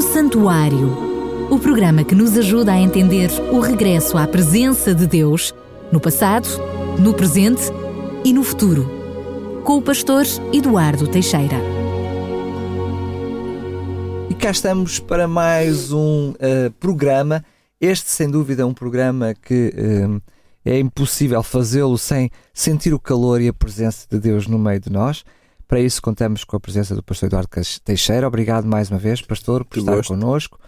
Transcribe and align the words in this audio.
O 0.00 0.02
Santuário, 0.02 1.50
o 1.50 1.58
programa 1.58 2.02
que 2.02 2.14
nos 2.14 2.34
ajuda 2.38 2.72
a 2.72 2.80
entender 2.80 3.28
o 3.52 3.60
regresso 3.60 4.16
à 4.16 4.26
presença 4.26 4.94
de 4.94 5.06
Deus 5.06 5.54
no 5.92 6.00
passado, 6.00 6.48
no 6.98 7.12
presente 7.12 7.64
e 8.24 8.32
no 8.32 8.42
futuro, 8.42 8.88
com 9.62 9.76
o 9.76 9.82
pastor 9.82 10.24
Eduardo 10.54 11.06
Teixeira. 11.06 11.58
E 14.30 14.34
cá 14.34 14.50
estamos 14.50 14.98
para 14.98 15.28
mais 15.28 15.92
um 15.92 16.30
uh, 16.30 16.70
programa. 16.80 17.44
Este, 17.78 18.08
sem 18.08 18.30
dúvida, 18.30 18.62
é 18.62 18.64
um 18.64 18.72
programa 18.72 19.34
que 19.34 19.70
uh, 19.76 20.18
é 20.64 20.78
impossível 20.78 21.42
fazê-lo 21.42 21.98
sem 21.98 22.30
sentir 22.54 22.94
o 22.94 22.98
calor 22.98 23.38
e 23.42 23.48
a 23.48 23.52
presença 23.52 24.06
de 24.10 24.18
Deus 24.18 24.46
no 24.46 24.58
meio 24.58 24.80
de 24.80 24.90
nós. 24.90 25.22
Para 25.70 25.78
isso, 25.78 26.02
contamos 26.02 26.42
com 26.42 26.56
a 26.56 26.60
presença 26.60 26.96
do 26.96 27.02
pastor 27.02 27.28
Eduardo 27.28 27.48
Teixeira. 27.84 28.26
Obrigado 28.26 28.66
mais 28.66 28.90
uma 28.90 28.98
vez, 28.98 29.22
pastor, 29.22 29.64
por 29.64 29.74
que 29.74 29.78
estar 29.78 29.94
gosto. 29.94 30.08
connosco. 30.08 30.58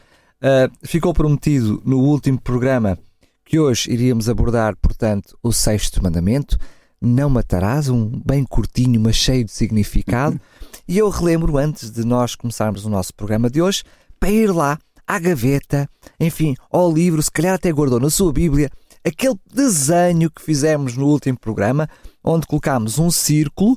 Uh, 0.41 0.71
ficou 0.87 1.13
prometido 1.13 1.83
no 1.85 1.99
último 1.99 2.41
programa 2.41 2.97
que 3.45 3.59
hoje 3.59 3.91
iríamos 3.91 4.29
abordar, 4.29 4.77
portanto, 4.77 5.37
o 5.43 5.53
sexto 5.53 6.01
mandamento. 6.01 6.57
Não 7.01 7.29
matarás, 7.29 7.89
um 7.89 8.23
bem 8.25 8.45
curtinho, 8.45 9.01
mas 9.01 9.17
cheio 9.17 9.45
de 9.45 9.51
significado. 9.51 10.41
e 10.87 10.99
eu 10.99 11.09
relembro, 11.11 11.59
antes 11.59 11.91
de 11.91 12.07
nós 12.07 12.37
começarmos 12.37 12.85
o 12.85 12.89
nosso 12.89 13.13
programa 13.13 13.51
de 13.51 13.61
hoje, 13.61 13.83
para 14.21 14.31
ir 14.31 14.53
lá 14.53 14.79
à 15.05 15.19
gaveta, 15.19 15.89
enfim, 16.21 16.55
ao 16.71 16.93
livro, 16.93 17.21
se 17.21 17.33
calhar 17.33 17.55
até 17.55 17.73
guardou 17.73 17.99
na 17.99 18.09
sua 18.09 18.33
Bíblia, 18.33 18.71
aquele 19.05 19.35
desenho 19.53 20.31
que 20.31 20.43
fizemos 20.43 20.97
no 20.97 21.07
último 21.07 21.41
programa, 21.41 21.89
onde 22.23 22.47
colocámos 22.47 23.01
um 23.01 23.11
círculo 23.11 23.77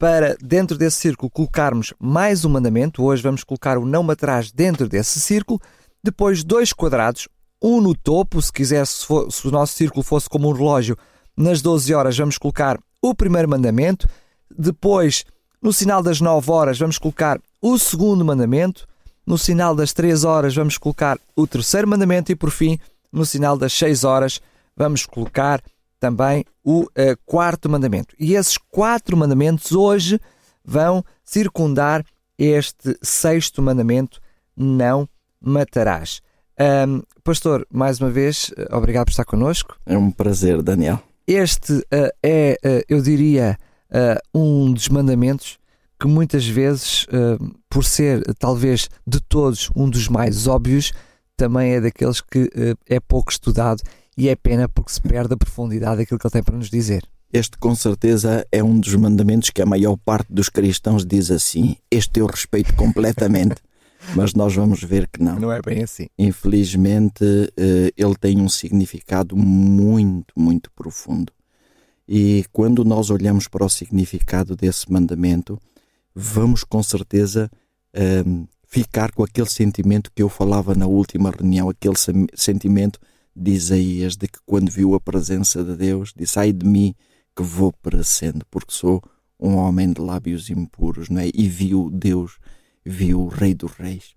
para, 0.00 0.34
dentro 0.42 0.78
desse 0.78 0.96
círculo, 0.96 1.30
colocarmos 1.30 1.92
mais 2.00 2.42
um 2.46 2.48
mandamento. 2.48 3.04
Hoje 3.04 3.22
vamos 3.22 3.44
colocar 3.44 3.76
o 3.76 3.84
não 3.84 4.02
matarás 4.02 4.50
dentro 4.50 4.88
desse 4.88 5.20
círculo. 5.20 5.60
Depois, 6.02 6.42
dois 6.42 6.72
quadrados, 6.72 7.28
um 7.62 7.82
no 7.82 7.94
topo. 7.94 8.40
Se 8.40 8.50
quiser, 8.50 8.86
se, 8.86 9.04
for, 9.04 9.30
se 9.30 9.46
o 9.46 9.50
nosso 9.50 9.74
círculo 9.74 10.02
fosse 10.02 10.26
como 10.26 10.48
um 10.48 10.52
relógio, 10.52 10.96
nas 11.36 11.60
12 11.60 11.92
horas 11.92 12.16
vamos 12.16 12.38
colocar 12.38 12.80
o 13.02 13.14
primeiro 13.14 13.46
mandamento. 13.46 14.08
Depois, 14.50 15.26
no 15.60 15.70
sinal 15.70 16.02
das 16.02 16.18
9 16.18 16.50
horas, 16.50 16.78
vamos 16.78 16.96
colocar 16.96 17.38
o 17.60 17.76
segundo 17.76 18.24
mandamento. 18.24 18.88
No 19.26 19.36
sinal 19.36 19.74
das 19.74 19.92
3 19.92 20.24
horas, 20.24 20.54
vamos 20.54 20.78
colocar 20.78 21.20
o 21.36 21.46
terceiro 21.46 21.86
mandamento. 21.86 22.32
E 22.32 22.34
por 22.34 22.50
fim, 22.50 22.78
no 23.12 23.26
sinal 23.26 23.54
das 23.54 23.74
6 23.74 24.04
horas, 24.04 24.40
vamos 24.74 25.04
colocar 25.04 25.62
também 26.00 26.44
o 26.64 26.82
uh, 26.84 26.88
quarto 27.26 27.68
mandamento. 27.68 28.16
E 28.18 28.34
esses 28.34 28.56
quatro 28.56 29.16
mandamentos 29.16 29.70
hoje 29.72 30.18
vão 30.64 31.04
circundar 31.22 32.02
este 32.38 32.98
sexto 33.02 33.62
mandamento: 33.62 34.18
não 34.56 35.06
matarás. 35.40 36.20
Um, 36.58 37.02
pastor, 37.22 37.66
mais 37.72 38.00
uma 38.00 38.10
vez, 38.10 38.52
eh, 38.54 38.68
obrigado 38.76 39.06
por 39.06 39.12
estar 39.12 39.24
connosco. 39.24 39.78
É 39.86 39.96
um 39.96 40.10
prazer, 40.10 40.60
Daniel. 40.60 41.02
Este 41.26 41.72
uh, 41.72 42.10
é, 42.22 42.58
uh, 42.64 42.82
eu 42.88 43.00
diria, 43.00 43.56
um 44.32 44.72
dos 44.72 44.88
mandamentos 44.88 45.58
que 45.98 46.06
muitas 46.06 46.46
vezes, 46.46 47.06
por 47.68 47.84
ser 47.84 48.22
talvez 48.38 48.88
de 49.04 49.20
todos 49.20 49.68
um 49.74 49.90
dos 49.90 50.06
mais 50.06 50.46
óbvios, 50.46 50.92
também 51.36 51.72
é 51.72 51.80
daqueles 51.80 52.20
que 52.20 52.48
é 52.88 53.00
pouco 53.00 53.32
estudado 53.32 53.82
e 54.20 54.28
é 54.28 54.36
pena 54.36 54.68
porque 54.68 54.92
se 54.92 55.00
perde 55.00 55.32
a 55.32 55.36
profundidade 55.36 55.96
daquilo 55.96 56.18
que 56.18 56.26
ele 56.26 56.32
tem 56.32 56.42
para 56.42 56.54
nos 56.54 56.68
dizer. 56.68 57.02
Este, 57.32 57.56
com 57.56 57.74
certeza, 57.74 58.46
é 58.52 58.62
um 58.62 58.78
dos 58.78 58.94
mandamentos 58.94 59.48
que 59.48 59.62
a 59.62 59.66
maior 59.66 59.96
parte 59.96 60.30
dos 60.30 60.50
cristãos 60.50 61.06
diz 61.06 61.30
assim: 61.30 61.76
Este 61.90 62.20
eu 62.20 62.26
respeito 62.26 62.74
completamente. 62.74 63.62
Mas 64.14 64.34
nós 64.34 64.54
vamos 64.54 64.82
ver 64.82 65.08
que 65.08 65.22
não. 65.22 65.38
Não 65.38 65.52
é 65.52 65.60
bem 65.62 65.82
assim. 65.82 66.06
Infelizmente, 66.18 67.24
uh, 67.24 67.92
ele 67.96 68.14
tem 68.18 68.40
um 68.40 68.48
significado 68.48 69.34
muito, 69.36 70.34
muito 70.36 70.70
profundo. 70.72 71.32
E 72.06 72.44
quando 72.52 72.84
nós 72.84 73.08
olhamos 73.08 73.48
para 73.48 73.64
o 73.64 73.68
significado 73.68 74.54
desse 74.54 74.90
mandamento, 74.90 75.58
vamos 76.14 76.64
com 76.64 76.82
certeza 76.82 77.50
uh, 77.94 78.48
ficar 78.66 79.12
com 79.12 79.22
aquele 79.22 79.48
sentimento 79.48 80.10
que 80.14 80.22
eu 80.22 80.28
falava 80.28 80.74
na 80.74 80.86
última 80.86 81.30
reunião, 81.30 81.70
aquele 81.70 81.96
sentimento 82.34 82.98
de 83.34 83.52
Isaías, 83.52 84.16
de 84.16 84.28
que 84.28 84.38
quando 84.44 84.70
viu 84.70 84.94
a 84.94 85.00
presença 85.00 85.62
de 85.64 85.76
Deus, 85.76 86.12
disse: 86.16 86.38
Ai 86.38 86.52
de 86.52 86.66
mim 86.66 86.94
que 87.34 87.42
vou 87.42 87.72
perecendo, 87.72 88.44
porque 88.50 88.72
sou 88.72 89.02
um 89.38 89.56
homem 89.56 89.92
de 89.92 90.00
lábios 90.00 90.50
impuros, 90.50 91.08
não 91.08 91.20
é? 91.20 91.30
E 91.32 91.48
viu 91.48 91.90
Deus, 91.90 92.38
viu 92.84 93.22
o 93.22 93.28
Rei 93.28 93.54
dos 93.54 93.72
Reis. 93.72 94.14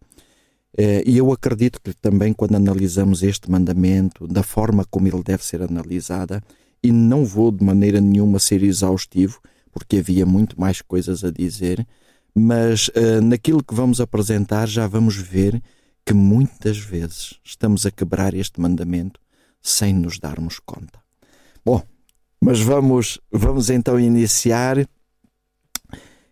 Eh, 0.77 1.03
e 1.05 1.17
eu 1.17 1.31
acredito 1.31 1.79
que 1.81 1.93
também 1.93 2.33
quando 2.33 2.55
analisamos 2.55 3.23
este 3.23 3.49
mandamento, 3.49 4.27
da 4.27 4.43
forma 4.43 4.83
como 4.85 5.07
ele 5.07 5.23
deve 5.23 5.45
ser 5.45 5.61
analisada, 5.61 6.41
e 6.81 6.91
não 6.91 7.23
vou 7.25 7.51
de 7.51 7.63
maneira 7.63 8.01
nenhuma 8.01 8.39
ser 8.39 8.63
exaustivo, 8.63 9.39
porque 9.71 9.97
havia 9.97 10.25
muito 10.25 10.59
mais 10.59 10.81
coisas 10.81 11.23
a 11.23 11.31
dizer, 11.31 11.85
mas 12.35 12.89
uh, 12.89 13.21
naquilo 13.21 13.63
que 13.63 13.73
vamos 13.73 14.01
apresentar 14.01 14.67
já 14.67 14.87
vamos 14.87 15.15
ver 15.15 15.61
que 16.05 16.13
muitas 16.13 16.77
vezes 16.77 17.39
estamos 17.43 17.85
a 17.85 17.91
quebrar 17.91 18.33
este 18.33 18.59
mandamento 18.59 19.19
sem 19.61 19.93
nos 19.93 20.19
darmos 20.19 20.59
conta. 20.59 21.01
Bom, 21.63 21.81
mas 22.41 22.59
vamos, 22.59 23.19
vamos 23.31 23.69
então 23.69 23.99
iniciar. 23.99 24.77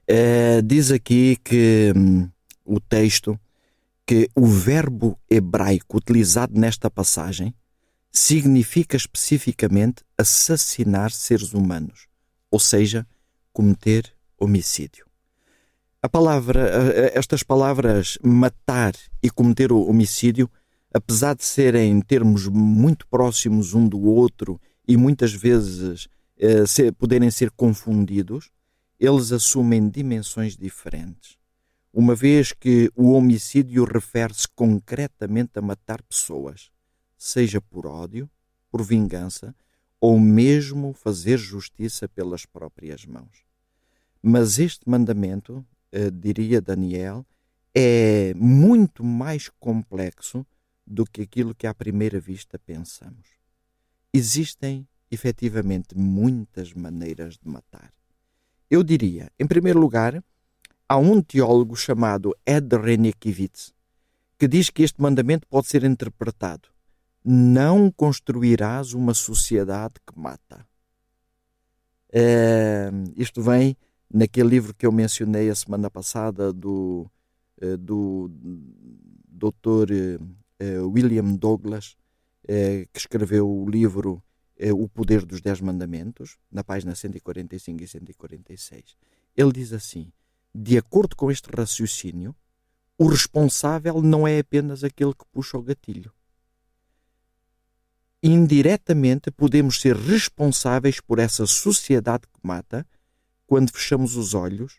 Uh, 0.10 0.62
diz 0.66 0.92
aqui 0.92 1.38
que 1.42 1.94
um, 1.96 2.30
o 2.66 2.80
texto 2.82 3.40
que 4.06 4.30
o 4.36 4.46
verbo 4.46 5.18
hebraico 5.30 5.98
utilizado 5.98 6.60
nesta 6.60 6.92
passagem 6.92 7.56
significa 8.12 8.98
especificamente 8.98 10.04
assassinar 10.18 11.12
seres 11.12 11.54
humanos, 11.54 12.08
ou 12.50 12.60
seja, 12.60 13.08
cometer 13.54 14.14
homicídio. 14.38 15.06
A 16.04 16.10
palavra, 16.10 16.68
estas 17.14 17.44
palavras 17.44 18.18
matar 18.24 18.96
e 19.22 19.30
cometer 19.30 19.72
o 19.72 19.88
homicídio, 19.88 20.50
apesar 20.92 21.36
de 21.36 21.46
serem 21.46 22.02
termos 22.02 22.48
muito 22.48 23.06
próximos 23.06 23.76
um 23.76 23.88
do 23.88 24.02
outro 24.02 24.60
e 24.88 24.98
muitas 24.98 25.32
vezes 25.32 26.08
eh, 26.40 26.92
poderem 26.98 27.30
ser 27.30 27.52
confundidos, 27.52 28.50
eles 29.00 29.32
assumem 29.32 29.88
dimensões 29.88 30.58
diferentes. 30.58 31.38
Uma 31.94 32.16
vez 32.16 32.52
que 32.52 32.90
o 32.96 33.12
homicídio 33.12 33.84
refere-se 33.84 34.48
concretamente 34.56 35.52
a 35.60 35.62
matar 35.62 36.02
pessoas, 36.02 36.72
seja 37.16 37.62
por 37.62 37.86
ódio, 37.86 38.28
por 38.72 38.82
vingança 38.82 39.54
ou 40.00 40.20
mesmo 40.20 40.94
fazer 40.94 41.38
justiça 41.38 42.10
pelas 42.10 42.44
próprias 42.44 43.06
mãos. 43.06 43.46
Mas 44.20 44.58
este 44.58 44.90
mandamento 44.90 45.64
uh, 45.94 46.12
diria 46.12 46.62
Daniel, 46.62 47.26
é 47.74 48.34
muito 48.36 49.04
mais 49.04 49.50
complexo 49.60 50.46
do 50.86 51.06
que 51.06 51.22
aquilo 51.22 51.56
que 51.56 51.68
à 51.68 51.74
primeira 51.74 52.20
vista 52.20 52.60
pensamos. 52.60 53.28
Existem 54.14 54.88
efetivamente 55.10 55.98
muitas 55.98 56.74
maneiras 56.74 57.38
de 57.38 57.48
matar. 57.48 57.94
Eu 58.70 58.84
diria, 58.84 59.32
em 59.40 59.46
primeiro 59.46 59.80
lugar, 59.80 60.24
há 60.88 60.98
um 60.98 61.22
teólogo 61.22 61.76
chamado 61.76 62.36
Ed 62.46 62.76
Renekiewicz 62.76 63.74
que 64.42 64.48
diz 64.48 64.72
que 64.72 64.82
este 64.82 65.00
mandamento 65.00 65.46
pode 65.48 65.68
ser 65.68 65.84
interpretado: 65.84 66.68
não 67.24 67.92
construirás 67.92 68.94
uma 68.94 69.14
sociedade 69.14 69.94
que 70.06 70.20
mata. 70.20 70.66
Uh, 72.10 73.14
isto 73.16 73.40
vem 73.42 73.78
naquele 74.14 74.50
livro 74.50 74.74
que 74.74 74.86
eu 74.86 74.92
mencionei 74.92 75.50
a 75.50 75.56
semana 75.56 75.90
passada 75.90 76.52
do, 76.52 77.10
eh, 77.60 77.78
do 77.78 78.30
Dr. 79.28 80.20
Eh, 80.60 80.80
William 80.80 81.36
Douglas, 81.36 81.96
eh, 82.48 82.88
que 82.92 83.00
escreveu 83.00 83.50
o 83.50 83.70
livro 83.70 84.22
O 84.76 84.88
Poder 84.88 85.26
dos 85.26 85.42
Dez 85.42 85.60
Mandamentos, 85.60 86.38
na 86.52 86.64
página 86.64 86.94
145 86.94 87.84
e 87.84 87.88
146. 87.88 88.96
Ele 89.36 89.52
diz 89.52 89.74
assim: 89.74 90.12
de 90.54 90.78
acordo 90.78 91.16
com 91.16 91.32
este 91.32 91.50
raciocínio, 91.50 92.36
o 92.98 93.08
responsável 93.08 94.02
não 94.02 94.28
é 94.28 94.40
apenas 94.40 94.84
aquele 94.84 95.14
que 95.14 95.26
puxa 95.32 95.58
o 95.58 95.64
gatilho. 95.64 96.12
Indiretamente 98.22 99.32
podemos 99.32 99.82
ser 99.82 99.96
responsáveis 99.96 101.00
por 101.00 101.18
essa 101.18 101.48
sociedade 101.48 102.28
que 102.28 102.40
mata 102.44 102.86
quando 103.52 103.70
fechamos 103.70 104.16
os 104.16 104.34
olhos, 104.34 104.76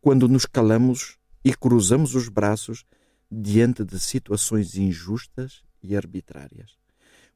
quando 0.00 0.26
nos 0.26 0.44
calamos 0.44 1.18
e 1.44 1.54
cruzamos 1.54 2.16
os 2.16 2.28
braços 2.28 2.84
diante 3.30 3.84
de 3.84 3.96
situações 4.00 4.76
injustas 4.76 5.62
e 5.80 5.96
arbitrárias. 5.96 6.72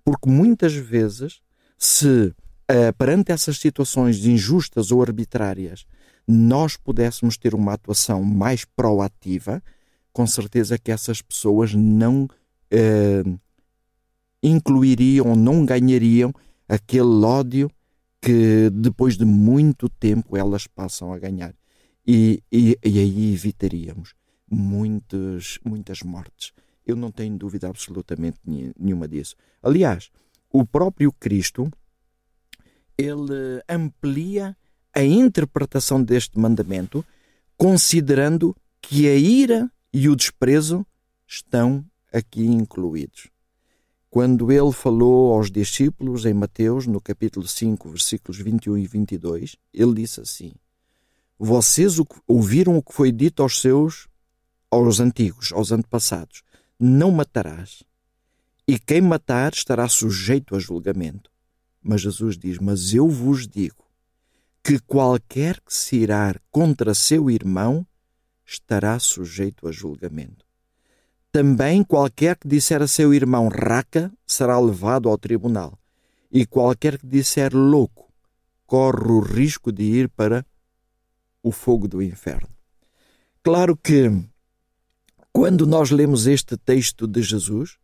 Porque 0.04 0.28
muitas 0.28 0.74
vezes, 0.74 1.40
se 1.78 2.34
uh, 2.34 2.92
perante 2.98 3.30
essas 3.30 3.58
situações 3.58 4.26
injustas 4.26 4.90
ou 4.90 5.00
arbitrárias 5.00 5.86
nós 6.26 6.76
pudéssemos 6.76 7.36
ter 7.36 7.54
uma 7.54 7.74
atuação 7.74 8.24
mais 8.24 8.64
proativa, 8.64 9.62
com 10.12 10.26
certeza 10.26 10.76
que 10.76 10.90
essas 10.90 11.22
pessoas 11.22 11.74
não 11.74 12.28
eh, 12.72 13.22
incluiriam, 14.42 15.36
não 15.36 15.64
ganhariam 15.64 16.34
aquele 16.68 17.24
ódio 17.24 17.70
que 18.22 18.70
depois 18.70 19.16
de 19.16 19.24
muito 19.24 19.88
tempo 19.88 20.36
elas 20.36 20.68
passam 20.68 21.12
a 21.12 21.18
ganhar. 21.18 21.52
E, 22.06 22.40
e, 22.52 22.78
e 22.84 22.98
aí 23.00 23.32
evitaríamos 23.34 24.14
muitas, 24.48 25.58
muitas 25.64 26.02
mortes. 26.02 26.52
Eu 26.86 26.94
não 26.94 27.10
tenho 27.10 27.36
dúvida 27.36 27.68
absolutamente 27.68 28.38
nenhuma 28.78 29.08
disso. 29.08 29.34
Aliás, 29.60 30.08
o 30.48 30.64
próprio 30.64 31.12
Cristo 31.12 31.68
ele 32.96 33.60
amplia 33.68 34.56
a 34.94 35.02
interpretação 35.02 36.02
deste 36.02 36.38
mandamento, 36.38 37.04
considerando 37.56 38.54
que 38.80 39.08
a 39.08 39.16
ira 39.16 39.70
e 39.92 40.08
o 40.08 40.14
desprezo 40.14 40.86
estão 41.26 41.84
aqui 42.12 42.44
incluídos. 42.44 43.28
Quando 44.12 44.52
ele 44.52 44.72
falou 44.72 45.32
aos 45.32 45.50
discípulos 45.50 46.26
em 46.26 46.34
Mateus, 46.34 46.86
no 46.86 47.00
capítulo 47.00 47.48
5, 47.48 47.88
versículos 47.88 48.38
21 48.38 48.76
e 48.76 48.86
22, 48.86 49.56
ele 49.72 49.94
disse 49.94 50.20
assim: 50.20 50.52
Vocês 51.38 51.96
ouviram 52.28 52.76
o 52.76 52.82
que 52.82 52.92
foi 52.92 53.10
dito 53.10 53.42
aos 53.42 53.58
seus, 53.58 54.08
aos 54.70 55.00
antigos, 55.00 55.50
aos 55.50 55.72
antepassados: 55.72 56.42
Não 56.78 57.10
matarás, 57.10 57.84
e 58.68 58.78
quem 58.78 59.00
matar 59.00 59.54
estará 59.54 59.88
sujeito 59.88 60.54
a 60.54 60.58
julgamento. 60.58 61.30
Mas 61.82 62.02
Jesus 62.02 62.36
diz: 62.36 62.58
Mas 62.58 62.92
eu 62.92 63.08
vos 63.08 63.48
digo 63.48 63.82
que 64.62 64.78
qualquer 64.78 65.58
que 65.60 65.72
se 65.72 65.96
irar 65.96 66.38
contra 66.50 66.92
seu 66.92 67.30
irmão 67.30 67.86
estará 68.44 68.98
sujeito 68.98 69.66
a 69.66 69.72
julgamento. 69.72 70.51
Também 71.32 71.82
qualquer 71.82 72.36
que 72.36 72.46
disser 72.46 72.82
a 72.82 72.86
seu 72.86 73.14
irmão 73.14 73.48
raca 73.48 74.12
será 74.26 74.60
levado 74.60 75.08
ao 75.08 75.16
tribunal, 75.16 75.78
e 76.30 76.44
qualquer 76.44 76.98
que 76.98 77.06
disser 77.06 77.56
louco 77.56 78.12
corre 78.66 79.10
o 79.10 79.20
risco 79.20 79.72
de 79.72 79.82
ir 79.82 80.10
para 80.10 80.44
o 81.42 81.50
fogo 81.50 81.88
do 81.88 82.02
inferno. 82.02 82.50
Claro 83.42 83.74
que 83.74 84.10
quando 85.32 85.66
nós 85.66 85.90
lemos 85.90 86.26
este 86.26 86.54
texto 86.54 87.06
de 87.06 87.22
Jesus, 87.22 87.78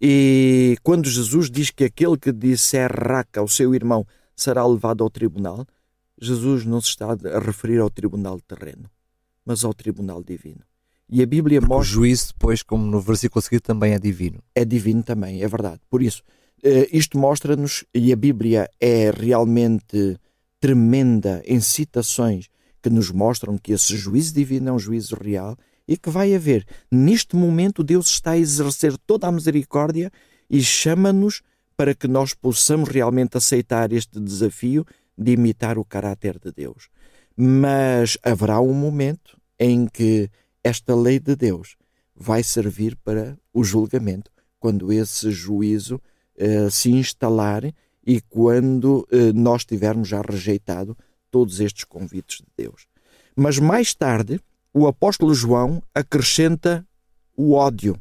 e 0.00 0.76
quando 0.82 1.08
Jesus 1.08 1.48
diz 1.48 1.70
que 1.70 1.84
aquele 1.84 2.18
que 2.18 2.32
disser 2.32 2.90
raca 2.90 3.38
ao 3.38 3.46
seu 3.46 3.72
irmão 3.72 4.04
será 4.34 4.66
levado 4.66 5.04
ao 5.04 5.10
tribunal, 5.10 5.64
Jesus 6.20 6.64
não 6.64 6.80
se 6.80 6.88
está 6.88 7.12
a 7.12 7.38
referir 7.38 7.78
ao 7.78 7.88
tribunal 7.88 8.40
terreno, 8.40 8.90
mas 9.44 9.62
ao 9.62 9.72
tribunal 9.72 10.24
divino. 10.24 10.69
E 11.10 11.22
a 11.22 11.26
Bíblia 11.26 11.60
Porque 11.60 11.74
mostra. 11.74 11.90
O 11.90 11.94
juízo, 11.94 12.28
depois, 12.28 12.62
como 12.62 12.86
no 12.86 13.00
versículo 13.00 13.42
seguinte, 13.42 13.62
também 13.62 13.94
é 13.94 13.98
divino. 13.98 14.42
É 14.54 14.64
divino 14.64 15.02
também, 15.02 15.42
é 15.42 15.48
verdade. 15.48 15.80
Por 15.90 16.02
isso, 16.02 16.22
eh, 16.62 16.88
isto 16.92 17.18
mostra-nos, 17.18 17.84
e 17.92 18.12
a 18.12 18.16
Bíblia 18.16 18.68
é 18.80 19.10
realmente 19.10 20.16
tremenda 20.60 21.42
em 21.46 21.58
citações 21.60 22.48
que 22.82 22.90
nos 22.90 23.10
mostram 23.10 23.58
que 23.58 23.72
esse 23.72 23.96
juízo 23.96 24.34
divino 24.34 24.68
é 24.68 24.72
um 24.72 24.78
juízo 24.78 25.16
real 25.16 25.56
e 25.88 25.96
que 25.96 26.10
vai 26.10 26.34
haver. 26.34 26.64
Neste 26.90 27.34
momento, 27.34 27.82
Deus 27.82 28.08
está 28.08 28.32
a 28.32 28.38
exercer 28.38 28.96
toda 29.06 29.26
a 29.26 29.32
misericórdia 29.32 30.10
e 30.48 30.62
chama-nos 30.62 31.42
para 31.76 31.94
que 31.94 32.06
nós 32.06 32.34
possamos 32.34 32.88
realmente 32.88 33.36
aceitar 33.36 33.92
este 33.92 34.20
desafio 34.20 34.86
de 35.16 35.32
imitar 35.32 35.78
o 35.78 35.84
caráter 35.84 36.38
de 36.38 36.52
Deus. 36.52 36.88
Mas 37.36 38.16
haverá 38.22 38.60
um 38.60 38.74
momento 38.74 39.36
em 39.58 39.86
que 39.86 40.30
esta 40.62 40.94
lei 40.94 41.18
de 41.18 41.34
Deus 41.34 41.76
vai 42.14 42.42
servir 42.42 42.96
para 42.96 43.38
o 43.52 43.64
julgamento, 43.64 44.30
quando 44.58 44.92
esse 44.92 45.30
juízo 45.30 46.00
eh, 46.36 46.68
se 46.70 46.90
instalar 46.90 47.64
e 48.06 48.20
quando 48.20 49.06
eh, 49.10 49.32
nós 49.32 49.64
tivermos 49.64 50.08
já 50.08 50.20
rejeitado 50.20 50.96
todos 51.30 51.60
estes 51.60 51.84
convites 51.84 52.38
de 52.38 52.64
Deus. 52.64 52.86
Mas 53.34 53.58
mais 53.58 53.94
tarde, 53.94 54.40
o 54.72 54.86
apóstolo 54.86 55.34
João 55.34 55.82
acrescenta 55.94 56.86
o 57.36 57.54
ódio, 57.54 57.96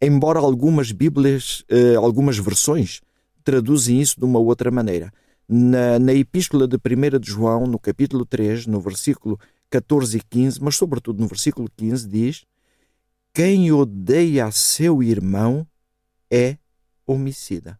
embora 0.00 0.40
algumas 0.40 0.90
Bíblias, 0.90 1.64
eh, 1.68 1.94
algumas 1.94 2.38
versões 2.38 3.00
traduzem 3.44 4.00
isso 4.00 4.18
de 4.18 4.24
uma 4.24 4.38
outra 4.38 4.70
maneira. 4.70 5.12
Na, 5.46 5.98
na 5.98 6.14
epístola 6.14 6.66
de 6.66 6.76
1 6.76 7.18
de 7.20 7.30
João, 7.30 7.66
no 7.66 7.78
capítulo 7.78 8.24
3, 8.24 8.66
no 8.66 8.80
versículo 8.80 9.38
14 9.74 10.18
e 10.18 10.20
15, 10.20 10.62
mas 10.62 10.76
sobretudo 10.76 11.20
no 11.20 11.26
versículo 11.26 11.68
15, 11.76 12.08
diz: 12.08 12.44
Quem 13.32 13.72
odeia 13.72 14.46
a 14.46 14.52
seu 14.52 15.02
irmão 15.02 15.66
é 16.30 16.56
homicida. 17.04 17.76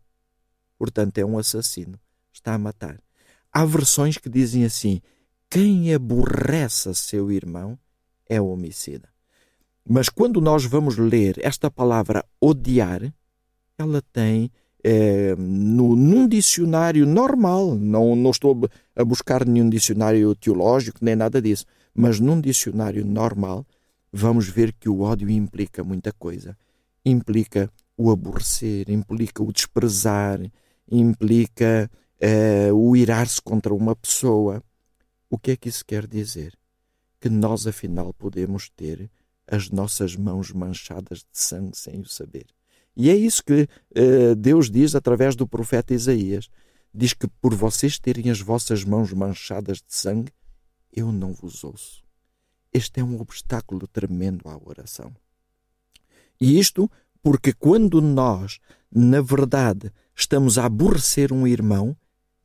Portanto, 0.77 1.19
é 1.19 1.25
um 1.25 1.39
assassino. 1.39 1.97
Está 2.33 2.55
a 2.55 2.59
matar. 2.59 3.01
Há 3.53 3.65
versões 3.65 4.19
que 4.19 4.29
dizem 4.29 4.65
assim: 4.65 5.01
Quem 5.49 5.95
aborrece 5.95 6.89
a 6.89 6.95
seu 6.95 7.31
irmão 7.31 7.79
é 8.29 8.41
homicida. 8.41 9.09
Mas 9.89 10.09
quando 10.09 10.41
nós 10.41 10.65
vamos 10.65 10.97
ler 10.97 11.39
esta 11.45 11.71
palavra 11.71 12.25
odiar, 12.41 13.15
ela 13.79 14.03
tem 14.13 14.51
é, 14.83 15.37
no, 15.37 15.95
num 15.95 16.27
dicionário 16.27 17.07
normal, 17.07 17.77
não, 17.77 18.17
não 18.17 18.31
estou 18.33 18.69
a 18.97 19.05
buscar 19.05 19.47
nenhum 19.47 19.71
dicionário 19.71 20.35
teológico 20.35 20.99
nem 21.01 21.15
nada 21.15 21.41
disso, 21.41 21.65
mas 21.95 22.19
num 22.19 22.41
dicionário 22.41 23.05
normal, 23.05 23.67
vamos 24.13 24.49
ver 24.49 24.73
que 24.73 24.89
o 24.89 25.01
ódio 25.01 25.31
implica 25.31 25.85
muita 25.85 26.13
coisa. 26.13 26.57
Implica 27.05 27.71
o 27.97 28.11
aborrecer, 28.11 28.91
implica 28.91 29.43
o 29.43 29.53
desprezar, 29.53 30.41
implica 30.91 31.91
é, 32.19 32.73
o 32.73 32.97
irar-se 32.97 33.41
contra 33.41 33.73
uma 33.73 33.95
pessoa. 33.95 34.63
O 35.31 35.39
que 35.39 35.53
é 35.53 35.57
que 35.57 35.69
isso 35.69 35.85
quer 35.85 36.07
dizer? 36.07 36.55
Que 37.21 37.29
nós, 37.29 37.67
afinal, 37.67 38.13
podemos 38.15 38.69
ter 38.71 39.11
as 39.47 39.71
nossas 39.71 40.17
mãos 40.17 40.51
manchadas 40.51 41.19
de 41.19 41.39
sangue 41.39 41.77
sem 41.77 42.01
o 42.01 42.07
saber. 42.07 42.47
E 42.97 43.11
é 43.11 43.17
isso 43.17 43.43
que 43.45 43.63
uh, 43.63 44.35
Deus 44.37 44.71
diz 44.71 44.95
através 44.95 45.35
do 45.35 45.47
profeta 45.47 45.93
Isaías. 45.93 46.49
Diz 46.93 47.13
que 47.13 47.27
por 47.27 47.55
vocês 47.55 47.99
terem 47.99 48.31
as 48.31 48.41
vossas 48.41 48.85
mãos 48.85 49.13
manchadas 49.13 49.79
de 49.79 49.95
sangue, 49.95 50.33
eu 50.95 51.11
não 51.11 51.33
vos 51.33 51.65
ouço. 51.65 52.05
Este 52.73 53.01
é 53.01 53.05
um 53.05 53.21
obstáculo 53.21 53.87
tremendo 53.87 54.49
à 54.49 54.57
oração. 54.57 55.15
E 56.41 56.59
isto 56.59 56.91
porque 57.23 57.53
quando 57.53 58.03
nós, 58.03 58.59
na 58.95 59.23
verdade, 59.23 59.91
estamos 60.15 60.59
a 60.59 60.67
aborrecer 60.67 61.33
um 61.33 61.47
irmão, 61.47 61.97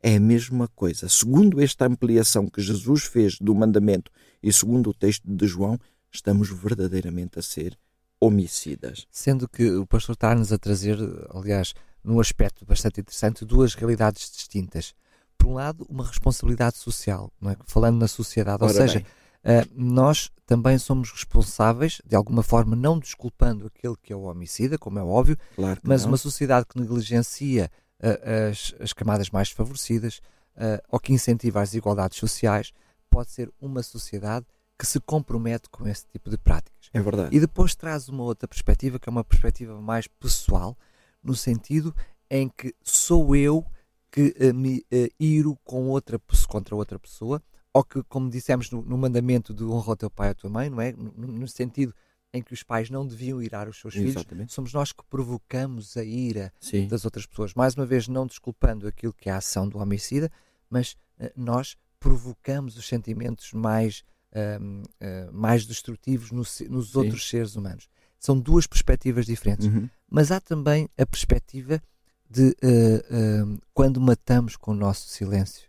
é 0.01 0.15
a 0.15 0.19
mesma 0.19 0.69
coisa. 0.69 1.09
Segundo 1.09 1.61
esta 1.61 1.85
ampliação 1.85 2.47
que 2.47 2.61
Jesus 2.61 3.03
fez 3.03 3.37
do 3.39 3.53
mandamento 3.53 4.09
e 4.41 4.53
segundo 4.53 4.91
o 4.91 4.93
texto 4.93 5.23
de 5.25 5.45
João, 5.45 5.77
estamos 6.09 6.49
verdadeiramente 6.49 7.37
a 7.37 7.41
ser 7.41 7.77
homicidas. 8.19 9.05
Sendo 9.11 9.47
que 9.47 9.69
o 9.71 9.85
pastor 9.85 10.13
está-nos 10.13 10.53
a 10.53 10.57
trazer, 10.57 10.97
aliás, 11.29 11.73
num 12.01 12.19
aspecto 12.19 12.65
bastante 12.65 13.01
interessante, 13.01 13.43
duas 13.43 13.73
realidades 13.73 14.31
distintas. 14.31 14.93
Por 15.39 15.47
um 15.47 15.53
lado, 15.53 15.85
uma 15.89 16.05
responsabilidade 16.05 16.77
social, 16.77 17.31
é? 17.45 17.55
falando 17.65 17.97
na 17.97 18.07
sociedade, 18.07 18.61
Ora 18.61 18.71
ou 18.71 18.77
seja, 18.77 18.99
uh, 18.99 19.71
nós 19.73 20.29
também 20.45 20.77
somos 20.77 21.11
responsáveis, 21.11 22.01
de 22.05 22.15
alguma 22.15 22.43
forma, 22.43 22.75
não 22.75 22.99
desculpando 22.99 23.67
aquele 23.67 23.95
que 24.03 24.13
é 24.13 24.15
o 24.15 24.23
homicida, 24.23 24.77
como 24.77 24.99
é 24.99 25.03
óbvio, 25.03 25.37
claro 25.55 25.79
mas 25.81 26.01
não. 26.03 26.09
uma 26.09 26.17
sociedade 26.17 26.65
que 26.67 26.79
negligencia 26.79 27.71
uh, 28.03 28.49
as, 28.51 28.75
as, 28.79 28.93
camadas 28.93 29.29
mais 29.29 29.47
desfavorecidas 29.47 30.17
uh, 30.57 30.83
ou 30.89 30.99
que 30.99 31.13
incentiva 31.13 31.61
as 31.61 31.69
desigualdades 31.69 32.17
sociais, 32.17 32.73
pode 33.09 33.31
ser 33.31 33.51
uma 33.59 33.81
sociedade 33.81 34.45
que 34.77 34.85
se 34.85 34.99
compromete 34.99 35.69
com 35.69 35.87
esse 35.87 36.05
tipo 36.07 36.29
de 36.29 36.37
práticas. 36.37 36.89
É 36.93 37.01
verdade. 37.01 37.35
E 37.35 37.39
depois 37.39 37.75
traz 37.75 38.07
uma 38.07 38.23
outra 38.23 38.47
perspectiva, 38.47 38.99
que 38.99 39.09
é 39.09 39.11
uma 39.11 39.23
perspectiva 39.23 39.79
mais 39.81 40.07
pessoal, 40.07 40.77
no 41.23 41.35
sentido 41.35 41.93
em 42.29 42.47
que 42.47 42.73
sou 42.83 43.35
eu 43.35 43.65
que 44.11 44.35
uh, 44.39 44.53
me 44.53 44.79
uh, 44.91 45.13
iro 45.19 45.57
com 45.63 45.87
outra, 45.87 46.19
contra 46.47 46.75
outra 46.75 46.99
pessoa, 46.99 47.41
ou 47.73 47.83
que, 47.83 48.01
como 48.03 48.29
dissemos 48.29 48.71
no, 48.71 48.81
no 48.81 48.97
mandamento 48.97 49.53
de 49.53 49.63
honra 49.63 49.91
ao 49.91 49.95
teu 49.95 50.09
pai 50.09 50.29
e 50.29 50.31
à 50.31 50.33
tua 50.33 50.49
mãe, 50.49 50.69
não 50.69 50.81
é? 50.81 50.91
No, 50.91 51.11
no, 51.11 51.47
sentido 51.47 51.93
em 52.33 52.41
que 52.41 52.53
os 52.53 52.63
pais 52.63 52.89
não 52.89 53.05
deviam 53.05 53.41
irar 53.41 53.67
os 53.67 53.79
seus 53.79 53.95
Exatamente. 53.95 54.27
filhos, 54.29 54.53
somos 54.53 54.73
nós 54.73 54.91
que 54.91 55.03
provocamos 55.09 55.97
a 55.97 56.03
ira 56.03 56.53
Sim. 56.59 56.87
das 56.87 57.05
outras 57.05 57.25
pessoas. 57.25 57.53
Mais 57.53 57.75
uma 57.75 57.85
vez, 57.85 58.07
não 58.07 58.27
desculpando 58.27 58.87
aquilo 58.87 59.13
que 59.13 59.29
é 59.29 59.31
a 59.31 59.37
ação 59.37 59.67
do 59.67 59.77
homicida, 59.79 60.31
mas 60.69 60.93
uh, 61.19 61.29
nós 61.35 61.75
provocamos 61.99 62.77
os 62.77 62.87
sentimentos 62.87 63.51
mais 63.53 64.03
uh, 64.33 65.33
mais 65.33 65.65
destrutivos 65.65 66.31
no, 66.31 66.37
nos 66.37 66.91
Sim. 66.91 66.97
outros 66.97 67.29
seres 67.29 67.55
humanos. 67.55 67.87
São 68.19 68.39
duas 68.39 68.67
perspectivas 68.67 69.25
diferentes. 69.25 69.67
Uhum. 69.67 69.89
Mas 70.09 70.31
há 70.31 70.39
também 70.39 70.89
a 70.97 71.05
perspectiva 71.05 71.81
de 72.29 72.55
uh, 72.63 73.53
uh, 73.53 73.59
quando 73.73 73.99
matamos 73.99 74.55
com 74.55 74.71
o 74.71 74.75
nosso 74.75 75.07
silêncio, 75.07 75.67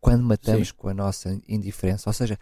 quando 0.00 0.22
matamos 0.22 0.68
Sim. 0.68 0.74
com 0.76 0.88
a 0.88 0.94
nossa 0.94 1.36
indiferença. 1.48 2.08
Ou 2.08 2.12
seja, 2.14 2.38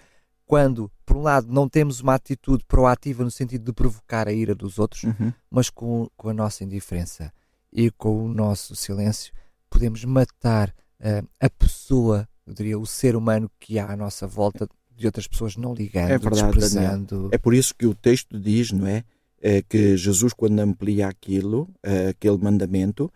quando, 0.47 0.90
por 1.06 1.16
um 1.16 1.23
lado, 1.23 1.50
não 1.50 1.68
temos 1.68 2.00
uma 2.00 2.14
atitude 2.14 2.64
proativa 2.64 3.25
no 3.25 3.30
sentido 3.30 3.64
de 3.64 3.73
provocar 3.73 4.28
a 4.28 4.33
ira 4.33 4.54
dos 4.54 4.78
outros, 4.78 5.04
Uhum. 5.04 5.33
mas 5.50 5.71
com, 5.71 6.09
com 6.16 6.28
a 6.28 6.35
nossa 6.35 6.62
indiferença 6.62 7.33
e 7.73 7.90
com 7.90 8.25
o 8.26 8.28
nosso 8.28 8.76
silêncio, 8.76 9.33
podemos 9.71 10.04
matar 10.04 10.73
eh, 11.00 11.23
a 11.40 11.50
pessoa, 11.50 12.28
eu 12.47 12.52
diria, 12.54 12.78
o 12.78 12.87
ser 12.87 13.16
humano 13.16 13.50
que 13.59 13.78
há 13.78 13.90
à 13.90 13.97
nossa 13.97 14.26
volta, 14.26 14.68
de 14.94 15.06
outras 15.06 15.26
pessoas 15.26 15.56
não 15.56 15.75
ligando, 15.75 16.11
É 16.11 16.18
verdade, 16.18 16.52
desprezando. 16.52 17.30
É 17.33 17.38
por 17.38 17.52
isso 17.54 17.75
que 17.75 17.87
o 17.87 17.94
texto 17.94 18.38
diz, 18.38 18.71
não 18.71 18.87
é? 18.87 19.02
É 19.40 19.61
que 19.61 19.97
Jesus, 19.97 20.33
quando 20.33 20.61
amplia 20.61 21.09
aquilo, 21.09 21.68
aquele 22.09 22.38
mandamento, 22.38 23.11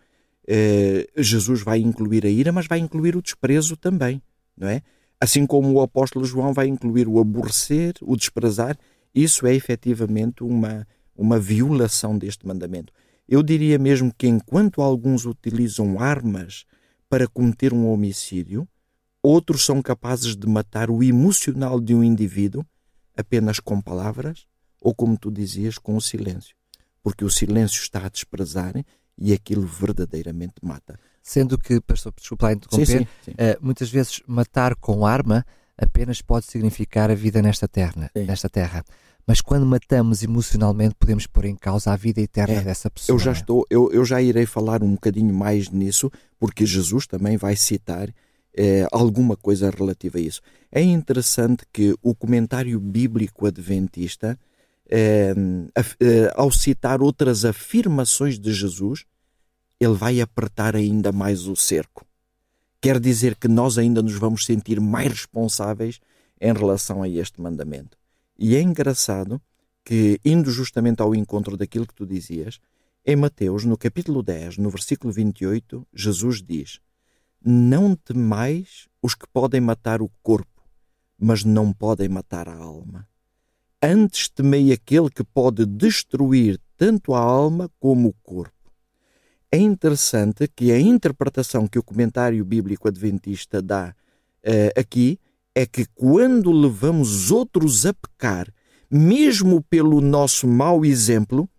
Jesus 1.15 1.61
vai 1.61 1.79
incluir 1.79 2.25
a 2.25 2.29
ira, 2.29 2.51
mas 2.51 2.65
vai 2.67 2.79
incluir 2.79 3.15
o 3.15 3.21
desprezo 3.21 3.77
também, 3.77 4.21
não 4.57 4.67
é? 4.67 4.81
Assim 5.21 5.45
como 5.45 5.71
o 5.73 5.81
apóstolo 5.81 6.25
João 6.25 6.53
vai 6.53 6.67
incluir 6.67 7.07
o 7.07 7.19
aborrecer, 7.19 7.93
o 8.01 8.15
desprezar, 8.15 8.77
isso 9.13 9.45
é 9.45 9.53
efetivamente 9.53 10.43
uma, 10.43 10.87
uma 11.15 11.37
violação 11.37 12.17
deste 12.17 12.47
mandamento. 12.47 12.93
Eu 13.27 13.43
diria 13.43 13.77
mesmo 13.77 14.13
que 14.17 14.27
enquanto 14.27 14.81
alguns 14.81 15.25
utilizam 15.25 15.99
armas 15.99 16.65
para 17.09 17.27
cometer 17.27 17.73
um 17.73 17.87
homicídio, 17.87 18.67
outros 19.21 19.65
são 19.65 19.81
capazes 19.81 20.35
de 20.35 20.47
matar 20.47 20.89
o 20.89 21.03
emocional 21.03 21.79
de 21.79 21.93
um 21.93 22.03
indivíduo 22.03 22.65
apenas 23.15 23.59
com 23.59 23.81
palavras 23.81 24.47
ou, 24.81 24.95
como 24.95 25.17
tu 25.17 25.29
dizias, 25.29 25.77
com 25.77 25.95
o 25.95 26.01
silêncio. 26.01 26.55
Porque 27.03 27.25
o 27.25 27.29
silêncio 27.29 27.81
está 27.81 28.05
a 28.05 28.09
desprezar 28.09 28.73
e 29.19 29.33
aquilo 29.33 29.65
verdadeiramente 29.65 30.55
mata. 30.61 30.99
Sendo 31.21 31.57
que, 31.57 31.79
pastor, 31.81 32.13
desculpa 32.17 32.47
lá 32.47 32.53
interromper, 32.53 33.07
sim. 33.23 33.33
eh, 33.37 33.57
muitas 33.61 33.89
vezes 33.89 34.21
matar 34.25 34.75
com 34.75 35.05
arma 35.05 35.45
apenas 35.77 36.21
pode 36.21 36.45
significar 36.45 37.09
a 37.11 37.15
vida 37.15 37.41
nesta 37.41 37.67
terra, 37.67 38.09
Sim. 38.15 38.25
nesta 38.25 38.49
terra. 38.49 38.83
Mas 39.25 39.41
quando 39.41 39.65
matamos 39.65 40.23
emocionalmente, 40.23 40.95
podemos 40.97 41.27
pôr 41.27 41.45
em 41.45 41.55
causa 41.55 41.91
a 41.91 41.95
vida 41.95 42.19
eterna 42.19 42.55
É, 42.55 42.61
dessa 42.61 42.89
pessoa. 42.89 43.15
Eu 43.15 43.19
já 43.19 43.31
é? 43.31 43.33
estou, 43.33 43.65
eu, 43.69 43.91
eu 43.91 44.03
já 44.03 44.21
irei 44.21 44.45
falar 44.45 44.81
um 44.83 44.91
bocadinho 44.93 45.33
mais 45.33 45.69
nisso, 45.69 46.11
porque 46.39 46.65
Jesus 46.65 47.05
também 47.05 47.37
vai 47.37 47.55
citar 47.55 48.09
eh, 48.55 48.87
alguma 48.91 49.37
coisa 49.37 49.69
relativa 49.69 50.17
a 50.17 50.21
isso. 50.21 50.41
É 50.71 50.81
interessante 50.81 51.63
que 51.71 51.95
o 52.01 52.15
comentário 52.15 52.79
bíblico 52.79 53.45
adventista, 53.45 54.37
eh, 54.89 55.33
af- 55.75 55.95
eh, 55.99 56.31
ao 56.35 56.51
citar 56.51 57.01
outras 57.01 57.45
afirmações 57.45 58.39
de 58.39 58.51
Jesus, 58.53 59.05
ele 59.79 59.93
vai 59.93 60.19
apertar 60.19 60.75
ainda 60.75 61.11
mais 61.11 61.47
o 61.47 61.55
cerco. 61.55 62.05
Quer 62.81 62.99
dizer 62.99 63.35
que 63.35 63.47
nós 63.47 63.77
ainda 63.77 64.01
nos 64.01 64.15
vamos 64.15 64.45
sentir 64.45 64.79
mais 64.79 65.09
responsáveis 65.11 65.99
em 66.39 66.53
relação 66.53 67.03
a 67.03 67.09
este 67.09 67.41
mandamento. 67.41 67.97
E 68.37 68.55
é 68.55 68.61
engraçado 68.61 69.41
que, 69.83 70.19
indo 70.23 70.49
justamente 70.49 71.01
ao 71.01 71.13
encontro 71.13 71.57
daquilo 71.57 71.85
que 71.85 71.93
tu 71.93 72.05
dizias, 72.05 72.59
em 73.05 73.15
Mateus, 73.15 73.65
no 73.65 73.77
capítulo 73.77 74.21
10, 74.23 74.57
no 74.57 74.69
versículo 74.69 75.11
28, 75.11 75.85
Jesus 75.93 76.41
diz: 76.41 76.79
Não 77.43 77.95
temais 77.95 78.87
os 79.01 79.15
que 79.15 79.25
podem 79.31 79.59
matar 79.61 80.01
o 80.01 80.09
corpo, 80.21 80.63
mas 81.17 81.43
não 81.43 81.73
podem 81.73 82.07
matar 82.07 82.47
a 82.47 82.55
alma. 82.55 83.07
Antes 83.81 84.27
temei 84.27 84.73
aquele 84.73 85.09
que 85.09 85.23
pode 85.23 85.65
destruir 85.65 86.59
tanto 86.75 87.13
a 87.13 87.19
alma 87.19 87.71
como 87.79 88.09
o 88.09 88.13
corpo. 88.21 88.53
É 89.51 89.57
interessante 89.57 90.47
que 90.47 90.71
a 90.71 90.79
interpretação 90.79 91.67
que 91.67 91.79
o 91.79 91.83
comentário 91.83 92.43
bíblico 92.43 92.87
adventista 92.87 93.61
dá 93.61 93.95
eh, 94.43 94.73
aqui 94.77 95.19
é 95.55 95.65
que 95.65 95.85
quando 95.95 96.51
levamos 96.51 97.31
outros 97.31 97.85
a 97.85 97.93
pecar, 97.93 98.53
mesmo 98.91 99.61
pelo 99.63 100.01
nosso 100.01 100.47
mau 100.47 100.85
exemplo, 100.85 101.49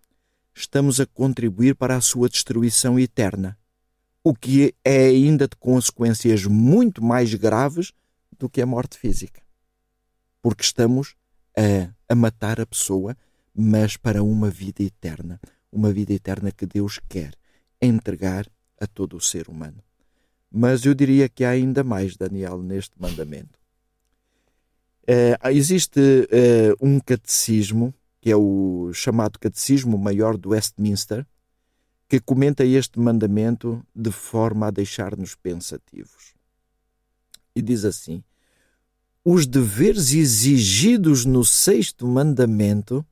estamos 0.53 0.99
a 0.99 1.05
contribuir 1.05 1.75
para 1.75 1.95
a 1.95 2.01
sua 2.01 2.29
destruição 2.29 2.99
eterna, 2.99 3.57
o 4.23 4.33
que 4.33 4.73
é 4.85 5.07
ainda 5.07 5.47
de 5.47 5.55
consequências 5.55 6.45
muito 6.45 7.03
mais 7.03 7.33
graves 7.33 7.91
do 8.37 8.49
que 8.49 8.61
a 8.61 8.65
morte 8.65 8.97
física. 8.97 9.41
Porque 10.41 10.63
estamos 10.63 11.15
a, 11.57 11.91
a 12.11 12.15
matar 12.15 12.59
a 12.59 12.65
pessoa, 12.65 13.15
mas 13.55 13.95
para 13.95 14.21
uma 14.21 14.49
vida 14.49 14.83
eterna, 14.83 15.39
uma 15.71 15.93
vida 15.93 16.11
eterna 16.11 16.51
que 16.51 16.65
Deus 16.65 16.99
quer 17.07 17.33
entregar 17.81 18.45
a 18.77 18.85
todo 18.85 19.15
o 19.15 19.21
ser 19.21 19.47
humano. 19.47 19.81
Mas 20.51 20.85
eu 20.85 20.93
diria 20.93 21.29
que 21.29 21.45
há 21.45 21.51
ainda 21.51 21.85
mais, 21.85 22.17
Daniel, 22.17 22.61
neste 22.61 22.99
mandamento. 22.99 23.57
Eh, 25.07 25.37
existe 25.51 26.27
eh, 26.29 26.73
um 26.81 26.99
catecismo, 26.99 27.93
que 28.19 28.29
é 28.29 28.35
o 28.35 28.91
chamado 28.93 29.39
Catecismo 29.39 29.97
Maior 29.97 30.37
do 30.37 30.49
Westminster, 30.49 31.25
que 32.09 32.19
comenta 32.19 32.65
este 32.65 32.99
mandamento 32.99 33.81
de 33.95 34.11
forma 34.11 34.67
a 34.67 34.71
deixar-nos 34.71 35.33
pensativos. 35.33 36.33
E 37.55 37.61
diz 37.61 37.85
assim: 37.85 38.21
Os 39.23 39.45
deveres 39.45 40.13
exigidos 40.13 41.25
no 41.25 41.45
sexto 41.45 42.07
mandamento 42.07 43.05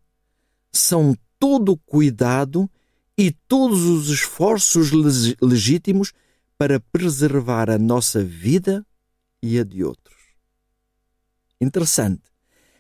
são 0.72 1.16
todo 1.38 1.74
o 1.74 1.78
cuidado 1.78 2.70
e 3.18 3.32
todos 3.48 3.84
os 3.84 4.10
esforços 4.10 4.92
leg- 4.92 5.38
legítimos 5.42 6.12
para 6.58 6.80
preservar 6.80 7.70
a 7.70 7.78
nossa 7.78 8.24
vida 8.24 8.86
e 9.42 9.60
a 9.60 9.64
de 9.64 9.84
outros. 9.84 10.18
Interessante 11.62 12.24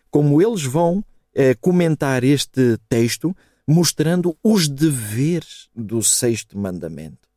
como 0.10 0.42
eles 0.42 0.64
vão 0.64 1.04
eh, 1.34 1.54
comentar 1.54 2.24
este 2.24 2.78
texto 2.90 3.36
mostrando 3.68 4.36
os 4.44 4.68
deveres 4.68 5.70
do 5.76 6.02
sexto 6.02 6.58
mandamento. 6.58 7.30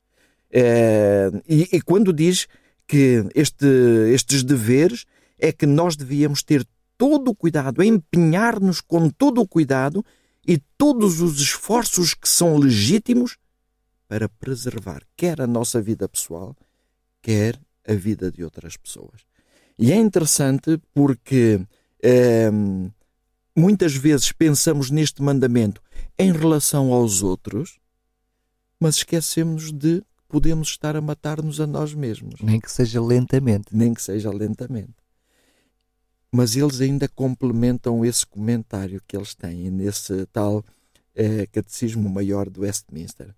Eh, 0.51 1.31
e, 1.47 1.69
e 1.77 1.81
quando 1.83 2.13
diz 2.13 2.49
que 2.87 3.25
este, 3.35 3.67
estes 4.13 4.43
deveres 4.43 5.05
é 5.43 5.51
que 5.51 5.67
nós 5.67 5.97
devíamos 5.97 6.41
ter 6.45 6.65
todo 6.97 7.33
o 7.33 7.35
cuidado, 7.35 7.83
empenhar-nos 7.83 8.81
com 8.81 9.11
todo 9.11 9.41
o 9.41 9.49
cuidado 9.49 10.05
e 10.47 10.57
todos 10.79 11.21
os 11.21 11.41
esforços 11.41 12.15
que 12.15 12.29
são 12.29 12.57
legítimos 12.57 13.37
para 14.07 14.29
preservar 14.29 15.03
quer 15.17 15.41
a 15.41 15.47
nossa 15.47 15.83
vida 15.83 16.09
pessoal, 16.09 16.57
quer 17.21 17.61
a 17.87 17.93
vida 17.93 18.31
de 18.31 18.45
outras 18.45 18.77
pessoas. 18.77 19.23
E 19.77 19.91
é 19.91 19.97
interessante 19.97 20.81
porque 20.95 21.61
eh, 22.01 22.51
muitas 23.57 23.97
vezes 23.97 24.31
pensamos 24.31 24.89
neste 24.91 25.21
mandamento 25.23 25.83
em 26.17 26.31
relação 26.31 26.93
aos 26.93 27.21
outros, 27.21 27.81
mas 28.79 28.97
esquecemos 28.97 29.73
de 29.73 30.03
que 30.03 30.25
podemos 30.29 30.69
estar 30.69 30.95
a 30.95 31.01
matar-nos 31.01 31.61
a 31.61 31.67
nós 31.67 31.95
mesmos, 31.95 32.41
Nem 32.41 32.61
que 32.61 32.71
seja 32.71 33.03
lentamente. 33.03 33.75
nem 33.75 33.93
que 33.93 34.03
seja 34.03 34.31
lentamente. 34.31 35.02
Mas 36.33 36.57
eles 36.57 36.81
ainda 36.81 37.07
complementam 37.07 38.05
esse 38.05 38.27
comentário 38.27 39.03
que 39.07 39.17
eles 39.17 39.35
têm 39.35 39.71
nesse 39.71 40.25
tal 40.27 40.65
eh, 41.15 41.47
Catecismo 41.47 42.09
Maior 42.09 42.49
do 42.49 42.63
Westminster. 42.63 43.35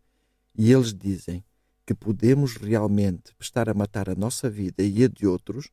E 0.57 0.73
eles 0.73 0.95
dizem 0.95 1.45
que 1.85 1.95
podemos 1.95 2.57
realmente 2.57 3.35
estar 3.41 3.69
a 3.69 3.75
matar 3.75 4.09
a 4.09 4.15
nossa 4.15 4.49
vida 4.49 4.83
e 4.83 5.05
a 5.05 5.09
de 5.09 5.27
outros 5.27 5.69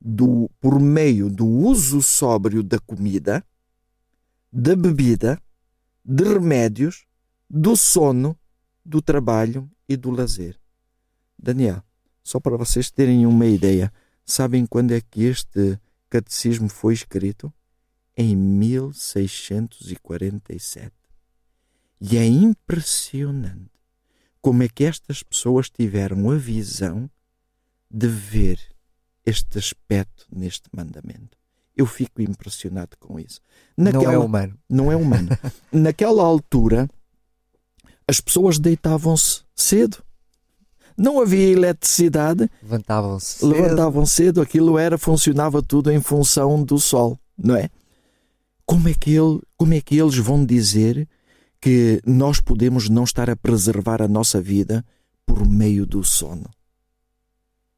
do, 0.00 0.50
por 0.60 0.80
meio 0.80 1.28
do 1.28 1.46
uso 1.46 2.00
sóbrio 2.00 2.62
da 2.62 2.78
comida, 2.78 3.44
da 4.52 4.74
bebida, 4.74 5.40
de 6.04 6.24
remédios, 6.24 7.04
do 7.48 7.76
sono, 7.76 8.36
do 8.84 9.02
trabalho 9.02 9.70
e 9.88 9.96
do 9.96 10.10
lazer. 10.10 10.58
Daniel, 11.38 11.82
só 12.22 12.40
para 12.40 12.56
vocês 12.56 12.90
terem 12.90 13.26
uma 13.26 13.46
ideia, 13.46 13.92
sabem 14.24 14.66
quando 14.66 14.92
é 14.92 15.00
que 15.00 15.24
este 15.24 15.78
catecismo 16.12 16.68
foi 16.68 16.92
escrito? 16.92 17.50
Em 18.14 18.36
1647. 18.36 20.92
E 21.98 22.18
é 22.18 22.26
impressionante 22.26 23.70
como 24.42 24.62
é 24.62 24.68
que 24.68 24.84
estas 24.84 25.22
pessoas 25.22 25.70
tiveram 25.70 26.30
a 26.30 26.36
visão 26.36 27.10
de 27.90 28.08
ver 28.08 28.60
este 29.24 29.58
aspecto 29.58 30.26
neste 30.30 30.68
mandamento. 30.76 31.38
Eu 31.74 31.86
fico 31.86 32.20
impressionado 32.20 32.98
com 32.98 33.18
isso. 33.18 33.40
Não 33.74 34.12
é 34.12 34.18
humano. 34.18 34.58
Não 34.68 34.92
é 34.92 34.96
humano. 34.96 35.30
Naquela 35.72 36.22
altura, 36.22 36.86
as 38.06 38.20
pessoas 38.20 38.58
deitavam-se 38.58 39.44
cedo. 39.54 40.04
Não 40.96 41.20
havia 41.20 41.48
eletricidade, 41.48 42.48
Levantavam-se. 42.62 43.38
cedo. 43.38 43.48
levantavam 43.48 44.06
cedo, 44.06 44.40
aquilo 44.40 44.78
era, 44.78 44.98
funcionava 44.98 45.62
tudo 45.62 45.90
em 45.90 46.00
função 46.00 46.62
do 46.62 46.78
sol, 46.78 47.18
não 47.36 47.56
é? 47.56 47.68
Como 48.64 48.88
é 48.88 48.94
que, 48.94 49.10
ele, 49.10 49.40
como 49.56 49.74
é 49.74 49.80
que 49.80 49.98
eles 49.98 50.16
vão 50.16 50.44
dizer 50.44 51.08
que 51.60 52.00
nós 52.06 52.40
podemos 52.40 52.88
não 52.88 53.04
estar 53.04 53.28
a 53.28 53.36
preservar 53.36 54.00
a 54.00 54.08
nossa 54.08 54.40
vida 54.40 54.84
por 55.26 55.46
meio 55.46 55.84
do 55.86 56.02
sono? 56.04 56.48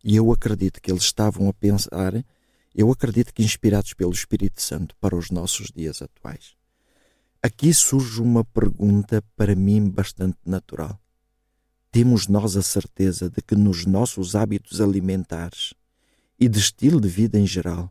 E 0.05 0.17
eu 0.17 0.31
acredito 0.31 0.81
que 0.81 0.91
eles 0.91 1.05
estavam 1.05 1.49
a 1.49 1.53
pensar 1.53 2.13
eu 2.75 2.91
acredito 2.91 3.33
que 3.33 3.45
inspirados 3.45 3.95
pelo 3.95 4.11
Espírito 4.11 4.61
Santo 4.61 4.97
para 5.01 5.15
os 5.15 5.31
nossos 5.31 5.69
dias 5.71 6.03
atuais. 6.03 6.57
Aqui 7.41 7.73
surge 7.73 8.21
uma 8.21 8.45
pergunta 8.45 9.23
para 9.37 9.55
mim 9.55 9.89
bastante 9.89 10.39
natural. 10.45 10.99
Temos 11.95 12.27
nós 12.27 12.57
a 12.57 12.63
certeza 12.63 13.31
de 13.31 13.41
que 13.41 13.55
nos 13.55 13.87
nossos 13.87 14.35
hábitos 14.35 14.81
alimentares 14.81 15.75
e 16.41 16.49
de 16.49 16.59
estilo 16.59 17.01
de 17.01 17.07
vida 17.07 17.39
em 17.39 17.47
geral, 17.47 17.89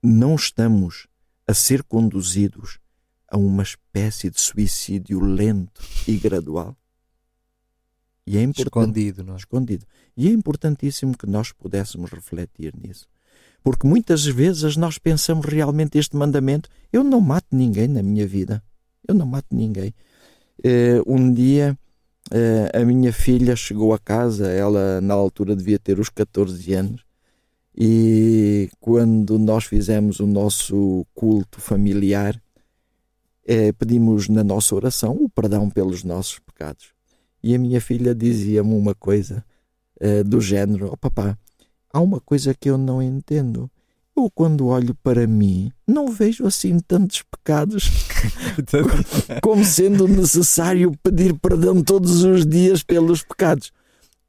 não 0.00 0.36
estamos 0.36 1.08
a 1.48 1.52
ser 1.52 1.82
conduzidos 1.82 2.78
a 3.26 3.36
uma 3.36 3.64
espécie 3.64 4.30
de 4.30 4.40
suicídio 4.40 5.18
lento 5.18 5.82
e 6.06 6.16
gradual? 6.16 6.76
E 8.24 8.38
é 8.38 8.44
escondido, 8.44 9.24
não 9.24 9.34
é? 9.34 9.36
Escondido. 9.36 9.84
E 10.16 10.28
é 10.28 10.30
importantíssimo 10.30 11.18
que 11.18 11.26
nós 11.26 11.50
pudéssemos 11.50 12.12
refletir 12.12 12.72
nisso. 12.80 13.08
Porque 13.64 13.84
muitas 13.84 14.24
vezes 14.24 14.76
nós 14.76 14.96
pensamos 14.96 15.44
realmente 15.44 15.98
este 15.98 16.14
mandamento: 16.14 16.70
eu 16.92 17.02
não 17.02 17.20
mato 17.20 17.48
ninguém 17.50 17.88
na 17.88 18.00
minha 18.00 18.28
vida. 18.28 18.62
Eu 19.08 19.12
não 19.12 19.26
mato 19.26 19.48
ninguém. 19.50 19.92
Uh, 20.60 21.02
um 21.04 21.32
dia 21.32 21.76
a 22.72 22.84
minha 22.84 23.12
filha 23.12 23.54
chegou 23.54 23.92
a 23.92 23.98
casa, 23.98 24.50
ela 24.50 25.00
na 25.00 25.14
altura 25.14 25.54
devia 25.54 25.78
ter 25.78 25.98
os 25.98 26.08
14 26.08 26.72
anos, 26.74 27.04
e 27.76 28.70
quando 28.80 29.38
nós 29.38 29.64
fizemos 29.64 30.20
o 30.20 30.26
nosso 30.26 31.06
culto 31.14 31.60
familiar, 31.60 32.40
uh, 33.48 33.74
pedimos 33.78 34.28
na 34.28 34.44
nossa 34.44 34.74
oração 34.74 35.16
o 35.20 35.28
perdão 35.28 35.68
pelos 35.68 36.04
nossos 36.04 36.38
pecados. 36.38 36.94
E 37.42 37.54
a 37.54 37.58
minha 37.58 37.80
filha 37.80 38.14
dizia-me 38.14 38.74
uma 38.74 38.94
coisa 38.94 39.44
do 40.26 40.40
género: 40.40 40.90
oh, 40.92 40.96
papá, 40.96 41.38
há 41.92 42.00
uma 42.00 42.20
coisa 42.20 42.54
que 42.54 42.68
eu 42.68 42.76
não 42.76 43.02
entendo. 43.02 43.70
Eu, 44.16 44.30
quando 44.30 44.68
olho 44.68 44.94
para 44.94 45.26
mim, 45.26 45.72
não 45.86 46.08
vejo 46.08 46.46
assim 46.46 46.78
tantos 46.78 47.22
pecados 47.22 47.90
como 49.42 49.64
sendo 49.64 50.06
necessário 50.06 50.92
pedir 51.02 51.34
perdão 51.38 51.82
todos 51.82 52.22
os 52.22 52.46
dias 52.46 52.82
pelos 52.82 53.24
pecados. 53.24 53.72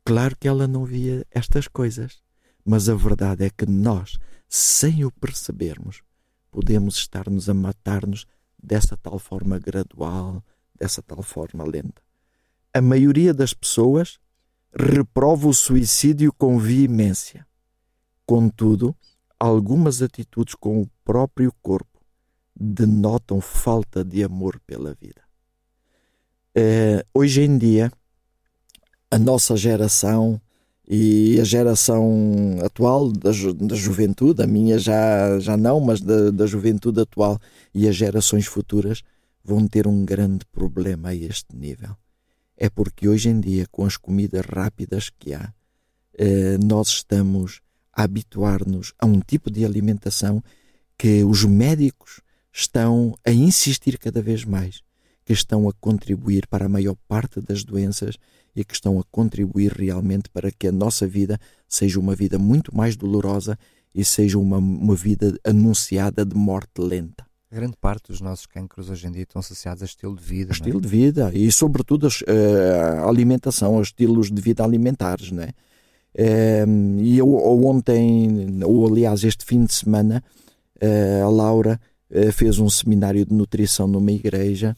Claro 0.03 0.35
que 0.39 0.47
ela 0.47 0.67
não 0.67 0.85
via 0.85 1.25
estas 1.29 1.67
coisas, 1.67 2.19
mas 2.65 2.89
a 2.89 2.95
verdade 2.95 3.45
é 3.45 3.49
que 3.49 3.65
nós, 3.67 4.17
sem 4.49 5.05
o 5.05 5.11
percebermos, 5.11 6.01
podemos 6.49 6.95
estar-nos 6.95 7.47
a 7.47 7.53
matar-nos 7.53 8.25
dessa 8.61 8.97
tal 8.97 9.19
forma 9.19 9.59
gradual, 9.59 10.43
dessa 10.79 11.01
tal 11.01 11.21
forma 11.21 11.63
lenta. 11.63 12.01
A 12.73 12.81
maioria 12.81 13.33
das 13.33 13.53
pessoas 13.53 14.17
reprova 14.73 15.47
o 15.47 15.53
suicídio 15.53 16.33
com 16.33 16.57
veemência. 16.57 17.45
Contudo, 18.25 18.95
algumas 19.39 20.01
atitudes 20.01 20.55
com 20.55 20.81
o 20.81 20.89
próprio 21.03 21.53
corpo 21.61 21.99
denotam 22.57 23.41
falta 23.41 24.03
de 24.03 24.23
amor 24.23 24.59
pela 24.65 24.93
vida. 24.93 25.21
É, 26.55 27.05
hoje 27.13 27.41
em 27.41 27.57
dia, 27.57 27.91
a 29.11 29.19
nossa 29.19 29.57
geração 29.57 30.39
e 30.87 31.39
a 31.39 31.43
geração 31.43 32.57
atual 32.63 33.11
da, 33.11 33.31
ju 33.31 33.53
da 33.53 33.75
juventude, 33.75 34.41
a 34.41 34.47
minha 34.47 34.77
já, 34.77 35.39
já 35.39 35.57
não, 35.57 35.79
mas 35.79 35.99
da, 35.99 36.31
da 36.31 36.45
juventude 36.45 37.01
atual 37.01 37.39
e 37.73 37.87
as 37.87 37.95
gerações 37.95 38.45
futuras 38.45 39.01
vão 39.43 39.67
ter 39.67 39.87
um 39.87 40.05
grande 40.05 40.45
problema 40.45 41.09
a 41.09 41.15
este 41.15 41.55
nível. 41.55 41.95
É 42.57 42.69
porque 42.69 43.07
hoje 43.07 43.29
em 43.29 43.39
dia, 43.39 43.65
com 43.69 43.85
as 43.85 43.97
comidas 43.97 44.45
rápidas 44.45 45.09
que 45.09 45.33
há, 45.33 45.53
eh, 46.17 46.57
nós 46.63 46.87
estamos 46.87 47.61
habituar-nos 47.95 48.93
a 48.99 49.05
um 49.05 49.19
tipo 49.19 49.49
de 49.49 49.63
alimentação 49.63 50.43
que 50.97 51.23
os 51.23 51.45
médicos 51.45 52.21
estão 52.51 53.17
a 53.25 53.31
insistir 53.31 53.97
cada 53.97 54.21
vez 54.21 54.43
mais, 54.43 54.81
que 55.25 55.33
estão 55.33 55.67
a 55.67 55.73
contribuir 55.73 56.47
para 56.47 56.65
a 56.65 56.69
maior 56.69 56.95
parte 57.07 57.41
das 57.41 57.63
doenças 57.63 58.17
e 58.55 58.63
que 58.63 58.73
estão 58.73 58.99
a 58.99 59.03
contribuir 59.11 59.71
realmente 59.71 60.29
para 60.29 60.51
que 60.51 60.67
a 60.67 60.71
nossa 60.71 61.07
vida 61.07 61.39
seja 61.67 61.99
uma 61.99 62.15
vida 62.15 62.37
muito 62.37 62.75
mais 62.75 62.95
dolorosa 62.95 63.57
e 63.93 64.03
seja 64.03 64.37
uma, 64.37 64.57
uma 64.57 64.95
vida 64.95 65.37
anunciada 65.43 66.25
de 66.25 66.35
morte 66.35 66.79
lenta. 66.79 67.25
A 67.51 67.55
grande 67.55 67.77
parte 67.79 68.11
dos 68.11 68.21
nossos 68.21 68.45
cancros 68.45 68.89
hoje 68.89 69.07
em 69.07 69.11
dia 69.11 69.23
estão 69.23 69.39
associados 69.39 69.81
a 69.81 69.85
estilo 69.85 70.15
de 70.15 70.23
vida. 70.23 70.51
A 70.51 70.53
estilo 70.53 70.79
é? 70.79 70.81
de 70.81 70.87
vida 70.87 71.31
e, 71.33 71.51
sobretudo, 71.51 72.07
a, 72.07 73.01
a 73.01 73.07
alimentação, 73.07 73.75
aos 73.75 73.87
estilos 73.87 74.31
de 74.31 74.41
vida 74.41 74.63
alimentares, 74.63 75.31
não 75.31 75.43
é? 75.43 75.49
Ehm, 76.17 76.99
e 77.01 77.17
eu, 77.17 77.35
ontem, 77.65 78.59
ou 78.63 78.87
aliás, 78.87 79.23
este 79.23 79.43
fim 79.45 79.65
de 79.65 79.73
semana, 79.73 80.23
eh, 80.79 81.21
a 81.21 81.29
Laura 81.29 81.79
eh, 82.09 82.31
fez 82.31 82.57
um 82.57 82.69
seminário 82.69 83.25
de 83.25 83.33
nutrição 83.33 83.87
numa 83.87 84.11
igreja 84.11 84.75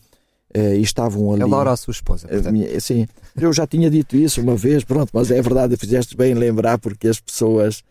eh, 0.53 0.77
e 0.77 0.81
estavam 0.81 1.31
ali. 1.31 1.43
A 1.43 1.47
Laura, 1.47 1.71
a 1.71 1.77
sua 1.77 1.91
esposa. 1.91 2.27
Minha, 2.51 2.79
sim, 2.79 3.07
eu 3.39 3.53
já 3.53 3.67
tinha 3.67 3.89
dito 3.89 4.15
isso 4.15 4.41
uma 4.41 4.55
vez, 4.55 4.83
pronto, 4.83 5.11
mas 5.13 5.29
é 5.29 5.39
verdade, 5.41 5.77
fizeste 5.77 6.17
bem 6.17 6.33
lembrar 6.33 6.79
porque 6.79 7.07
as 7.07 7.19
pessoas 7.19 7.83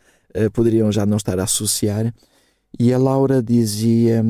poderiam 0.53 0.93
já 0.93 1.07
não 1.07 1.17
estar 1.17 1.39
a 1.39 1.45
associar. 1.45 2.13
E 2.79 2.93
a 2.93 2.99
Laura 2.99 3.43
dizia, 3.43 4.23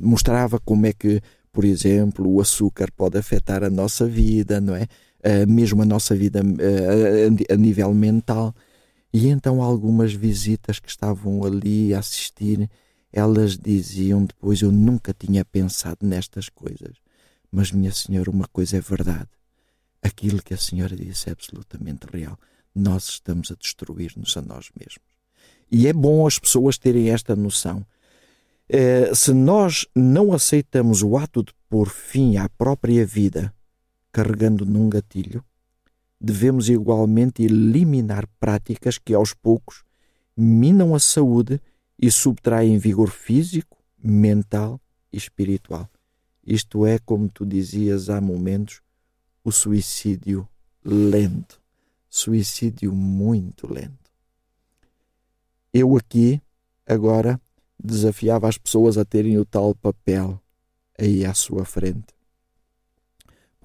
mostrava 0.00 0.60
como 0.60 0.86
é 0.86 0.92
que, 0.92 1.20
por 1.52 1.64
exemplo, 1.64 2.32
o 2.32 2.40
açúcar 2.40 2.88
pode 2.96 3.18
afetar 3.18 3.64
a 3.64 3.70
nossa 3.70 4.06
vida, 4.06 4.60
não 4.60 4.76
é? 4.76 4.86
Uh, 5.28 5.50
mesmo 5.50 5.82
a 5.82 5.84
nossa 5.84 6.14
vida 6.14 6.40
uh, 6.42 7.50
a, 7.50 7.54
a 7.54 7.56
nível 7.56 7.92
mental. 7.94 8.54
E 9.12 9.28
então 9.28 9.62
algumas 9.62 10.12
visitas 10.12 10.78
que 10.78 10.88
estavam 10.88 11.44
ali 11.44 11.94
a 11.94 11.98
assistir, 11.98 12.68
elas 13.12 13.56
diziam 13.56 14.24
depois: 14.24 14.60
Eu 14.60 14.72
nunca 14.72 15.14
tinha 15.14 15.44
pensado 15.44 16.06
nestas 16.06 16.48
coisas. 16.48 16.96
Mas, 17.50 17.72
minha 17.72 17.92
senhora, 17.92 18.30
uma 18.30 18.46
coisa 18.46 18.76
é 18.76 18.80
verdade. 18.80 19.28
Aquilo 20.02 20.42
que 20.42 20.54
a 20.54 20.58
senhora 20.58 20.94
disse 20.94 21.28
é 21.28 21.32
absolutamente 21.32 22.06
real. 22.12 22.38
Nós 22.74 23.08
estamos 23.08 23.50
a 23.50 23.54
destruir-nos 23.54 24.36
a 24.36 24.42
nós 24.42 24.68
mesmos. 24.78 25.08
E 25.70 25.86
é 25.86 25.92
bom 25.92 26.26
as 26.26 26.38
pessoas 26.38 26.78
terem 26.78 27.10
esta 27.10 27.34
noção. 27.34 27.86
Eh, 28.68 29.14
se 29.14 29.32
nós 29.32 29.86
não 29.94 30.32
aceitamos 30.32 31.02
o 31.02 31.16
ato 31.16 31.42
de 31.42 31.52
pôr 31.70 31.88
fim 31.88 32.36
à 32.36 32.48
própria 32.50 33.04
vida 33.04 33.52
carregando 34.12 34.64
num 34.64 34.88
gatilho, 34.88 35.44
devemos 36.20 36.68
igualmente 36.68 37.42
eliminar 37.42 38.26
práticas 38.40 38.98
que 38.98 39.14
aos 39.14 39.32
poucos 39.32 39.84
minam 40.36 40.94
a 40.94 40.98
saúde 40.98 41.60
e 41.98 42.10
subtraem 42.10 42.78
vigor 42.78 43.10
físico, 43.10 43.76
mental 44.02 44.80
e 45.12 45.16
espiritual. 45.16 45.88
Isto 46.44 46.86
é, 46.86 46.98
como 46.98 47.28
tu 47.28 47.44
dizias 47.44 48.08
há 48.08 48.20
momentos, 48.20 48.80
o 49.44 49.52
suicídio 49.52 50.48
lento. 50.84 51.60
Suicídio 52.08 52.92
muito 52.92 53.70
lento. 53.72 54.10
Eu 55.72 55.96
aqui, 55.96 56.40
agora, 56.86 57.40
desafiava 57.78 58.48
as 58.48 58.56
pessoas 58.56 58.96
a 58.96 59.04
terem 59.04 59.38
o 59.38 59.44
tal 59.44 59.74
papel 59.74 60.40
aí 60.98 61.24
à 61.24 61.34
sua 61.34 61.64
frente 61.64 62.17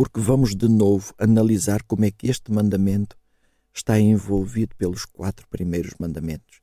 porque 0.04 0.20
vamos 0.20 0.54
de 0.54 0.68
novo 0.68 1.14
analisar 1.18 1.82
como 1.84 2.04
é 2.04 2.12
que 2.12 2.30
este 2.30 2.52
mandamento 2.52 3.16
está 3.74 3.98
envolvido 3.98 4.76
pelos 4.76 5.06
quatro 5.06 5.48
primeiros 5.48 5.94
mandamentos. 5.98 6.60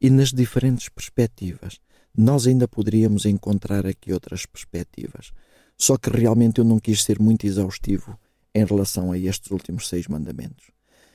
E 0.00 0.10
nas 0.10 0.32
diferentes 0.32 0.88
perspectivas, 0.88 1.78
nós 2.12 2.48
ainda 2.48 2.66
poderíamos 2.66 3.26
encontrar 3.26 3.86
aqui 3.86 4.12
outras 4.12 4.44
perspectivas. 4.44 5.30
Só 5.78 5.96
que 5.96 6.10
realmente 6.10 6.58
eu 6.58 6.64
não 6.64 6.80
quis 6.80 7.04
ser 7.04 7.20
muito 7.20 7.46
exaustivo 7.46 8.18
em 8.52 8.64
relação 8.64 9.12
a 9.12 9.18
estes 9.18 9.52
últimos 9.52 9.88
seis 9.88 10.08
mandamentos. 10.08 10.72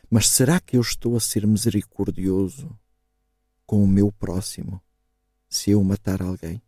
Mas 0.09 0.29
será 0.29 0.61
que 0.61 0.77
eu 0.77 0.81
estou 0.81 1.17
a 1.17 1.19
ser 1.19 1.45
misericordioso 1.45 2.73
com 3.65 3.83
o 3.83 3.87
meu 3.87 4.13
próximo 4.13 4.81
se 5.49 5.71
eu 5.71 5.83
matar 5.83 6.21
alguém? 6.21 6.61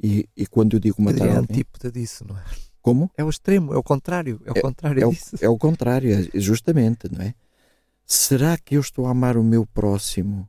E, 0.00 0.28
e 0.36 0.46
quando 0.46 0.74
eu 0.74 0.78
digo 0.78 1.02
matar 1.02 1.28
alguém. 1.30 1.64
É 1.82 1.90
disso, 1.90 2.24
não 2.24 2.38
é? 2.38 2.44
Como? 2.84 3.10
É 3.16 3.24
o 3.24 3.30
extremo, 3.30 3.72
é 3.72 3.78
o 3.78 3.82
contrário, 3.82 4.42
é 4.44 4.52
o 4.52 4.58
é, 4.58 4.60
contrário 4.60 5.02
é 5.02 5.08
disso. 5.08 5.36
O, 5.40 5.42
é 5.42 5.48
o 5.48 5.56
contrário, 5.56 6.12
é 6.12 6.38
justamente, 6.38 7.10
não 7.10 7.24
é? 7.24 7.34
Será 8.04 8.58
que 8.58 8.76
eu 8.76 8.80
estou 8.82 9.06
a 9.06 9.10
amar 9.10 9.38
o 9.38 9.42
meu 9.42 9.64
próximo 9.64 10.46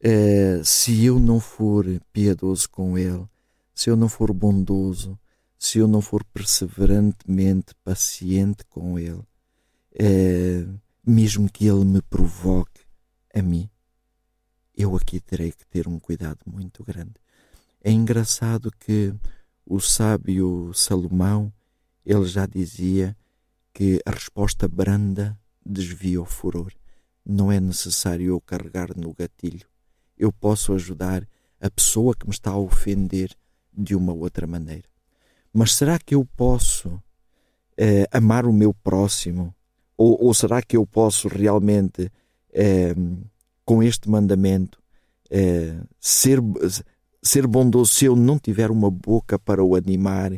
eh, 0.00 0.60
se 0.62 1.04
eu 1.04 1.18
não 1.18 1.40
for 1.40 1.86
piedoso 2.12 2.70
com 2.70 2.96
ele, 2.96 3.26
se 3.74 3.90
eu 3.90 3.96
não 3.96 4.08
for 4.08 4.32
bondoso, 4.32 5.18
se 5.58 5.78
eu 5.78 5.88
não 5.88 6.00
for 6.00 6.22
perseverantemente 6.22 7.74
paciente 7.82 8.64
com 8.66 8.96
ele, 8.96 9.24
eh, 9.98 10.64
mesmo 11.04 11.50
que 11.50 11.66
ele 11.66 11.84
me 11.84 12.00
provoque 12.00 12.82
a 13.34 13.42
mim? 13.42 13.68
Eu 14.72 14.94
aqui 14.94 15.18
terei 15.18 15.50
que 15.50 15.66
ter 15.66 15.88
um 15.88 15.98
cuidado 15.98 16.38
muito 16.46 16.84
grande. 16.84 17.14
É 17.82 17.90
engraçado 17.90 18.70
que 18.78 19.12
o 19.66 19.80
sábio 19.80 20.72
Salomão, 20.74 21.52
ele 22.04 22.26
já 22.26 22.46
dizia 22.46 23.16
que 23.72 24.00
a 24.04 24.10
resposta 24.10 24.68
branda 24.68 25.38
desvia 25.64 26.20
o 26.20 26.24
furor. 26.24 26.72
não 27.26 27.50
é 27.50 27.58
necessário 27.58 28.26
eu 28.26 28.40
carregar 28.40 28.94
no 28.94 29.14
gatilho. 29.14 29.66
Eu 30.18 30.30
posso 30.30 30.74
ajudar 30.74 31.26
a 31.58 31.70
pessoa 31.70 32.14
que 32.14 32.26
me 32.26 32.32
está 32.32 32.50
a 32.50 32.58
ofender 32.58 33.34
de 33.72 33.94
uma 33.96 34.12
outra 34.12 34.46
maneira. 34.46 34.86
Mas 35.50 35.72
será 35.72 35.98
que 35.98 36.14
eu 36.14 36.28
posso 36.36 37.02
eh, 37.78 38.06
amar 38.12 38.44
o 38.44 38.52
meu 38.52 38.74
próximo? 38.74 39.54
Ou, 39.96 40.22
ou, 40.22 40.34
será 40.34 40.60
que 40.60 40.76
eu 40.76 40.86
posso 40.86 41.26
realmente, 41.28 42.12
eh, 42.52 42.94
com 43.64 43.82
este 43.82 44.10
mandamento, 44.10 44.82
eh, 45.30 45.80
ser, 45.98 46.40
ser 47.24 47.46
bondoso 47.46 47.92
se 47.92 48.04
eu 48.04 48.14
não 48.14 48.38
tiver 48.38 48.70
uma 48.70 48.90
boca 48.90 49.38
para 49.38 49.64
o 49.64 49.74
animar 49.74 50.32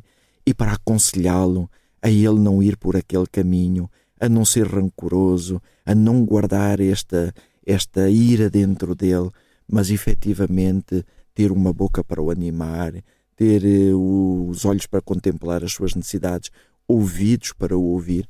e 0.46 0.55
para 0.55 0.75
aconselhá-lo 0.75 1.68
a 2.01 2.09
ele 2.09 2.38
não 2.38 2.62
ir 2.62 2.77
por 2.77 2.96
aquele 2.96 3.27
caminho, 3.27 3.90
a 4.20 4.29
não 4.29 4.44
ser 4.44 4.66
rancoroso, 4.66 5.61
a 5.85 5.94
não 5.94 6.25
guardar 6.25 6.81
esta, 6.81 7.35
esta 7.66 8.09
ira 8.09 8.49
dentro 8.49 8.94
dele, 8.94 9.31
mas 9.68 9.90
efetivamente 9.90 11.05
ter 11.35 11.51
uma 11.51 11.72
boca 11.72 12.05
para 12.05 12.22
o 12.22 12.31
animar, 12.31 12.92
ter 13.35 13.62
os 13.94 14.64
olhos 14.64 14.87
para 14.87 15.03
contemplar 15.03 15.64
as 15.64 15.72
suas 15.72 15.94
necessidades, 15.94 16.51
ouvidos 16.87 17.53
para 17.53 17.77
o 17.77 17.83
ouvir. 17.83 18.29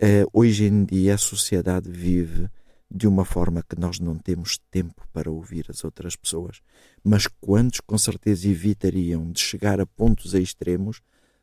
Uh, 0.00 0.28
hoje 0.30 0.66
em 0.66 0.84
dia 0.84 1.14
a 1.14 1.18
sociedade 1.18 1.90
vive 1.90 2.50
de 2.90 3.06
uma 3.06 3.24
forma 3.24 3.62
que 3.62 3.78
nós 3.78 3.98
não 3.98 4.16
temos 4.16 4.58
tempo 4.70 5.06
para 5.12 5.30
ouvir 5.30 5.66
as 5.68 5.84
outras 5.84 6.14
pessoas. 6.16 6.60
Mas 7.02 7.26
quantos 7.26 7.80
com 7.80 7.98
certeza 7.98 8.48
evitariam 8.48 9.30
de 9.30 9.40
chegar 9.40 9.80
a 9.80 9.86
pontos 9.86 10.34
extremos 10.34 11.00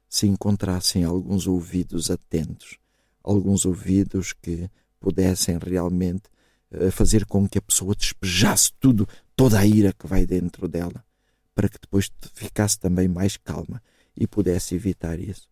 se 0.10 0.28
encontrassem 0.28 1.04
alguns 1.04 1.48
ouvidos 1.48 2.10
atentos, 2.12 2.78
alguns 3.24 3.66
ouvidos 3.66 4.34
que 4.34 4.70
pudessem 5.00 5.58
realmente 5.58 6.30
uh, 6.72 6.92
fazer 6.92 7.26
com 7.26 7.48
que 7.48 7.58
a 7.58 7.62
pessoa 7.62 7.96
despejasse 7.96 8.72
tudo, 8.80 9.08
toda 9.36 9.60
a 9.60 9.66
ira 9.66 9.92
que 9.92 10.08
vai 10.08 10.26
dentro 10.26 10.68
dela, 10.68 11.04
para 11.56 11.68
que 11.68 11.80
depois 11.82 12.10
ficasse 12.34 12.80
também 12.80 13.08
mais 13.08 13.38
calma 13.38 13.82
e 14.16 14.28
pudesse 14.28 14.76
evitar 14.76 15.20
isso. 15.20 15.50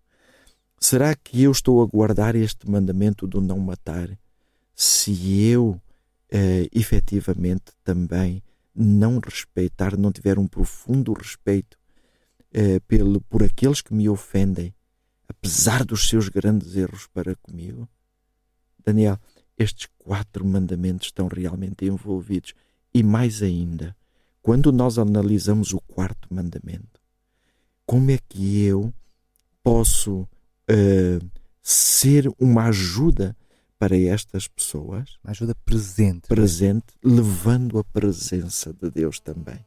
Será 0.80 1.16
que 1.16 1.42
eu 1.44 1.52
estou 1.52 1.82
a 1.82 1.86
guardar 1.86 2.36
este 2.36 2.70
mandamento 2.70 3.28
do 3.28 3.42
não 3.42 3.60
matar 3.60 4.18
se 4.82 5.44
eu 5.44 5.80
eh, 6.32 6.68
efetivamente 6.72 7.72
também 7.84 8.42
não 8.74 9.20
respeitar, 9.20 9.96
não 9.96 10.12
tiver 10.12 10.40
um 10.40 10.48
profundo 10.48 11.14
respeito 11.14 11.78
eh, 12.52 12.80
pelo, 12.88 13.22
por 13.22 13.44
aqueles 13.44 13.80
que 13.80 13.94
me 13.94 14.10
ofendem, 14.10 14.74
apesar 15.30 15.86
dos 15.86 16.10
seus 16.10 16.30
grandes 16.30 16.76
erros 16.76 17.06
para 17.14 17.36
comigo? 17.36 17.88
Daniel, 18.84 19.20
estes 19.56 19.88
quatro 20.00 20.44
mandamentos 20.44 21.10
estão 21.10 21.28
realmente 21.28 21.86
envolvidos. 21.86 22.56
E 22.92 23.04
mais 23.04 23.44
ainda, 23.44 23.96
quando 24.42 24.72
nós 24.72 24.98
analisamos 24.98 25.74
o 25.74 25.82
quarto 25.82 26.28
mandamento, 26.34 27.00
como 27.86 28.10
é 28.10 28.18
que 28.28 28.64
eu 28.64 28.92
posso 29.62 30.22
uh, 30.22 31.32
ser 31.62 32.28
uma 32.40 32.64
ajuda 32.64 33.38
para 33.82 33.98
estas 33.98 34.48
pessoas. 34.48 35.18
Uma 35.24 35.32
ajuda 35.32 35.56
presente. 35.56 36.28
Presente, 36.28 36.86
levando 37.04 37.80
a 37.80 37.84
presença 37.84 38.72
de 38.72 38.92
Deus 38.92 39.20
também. 39.20 39.66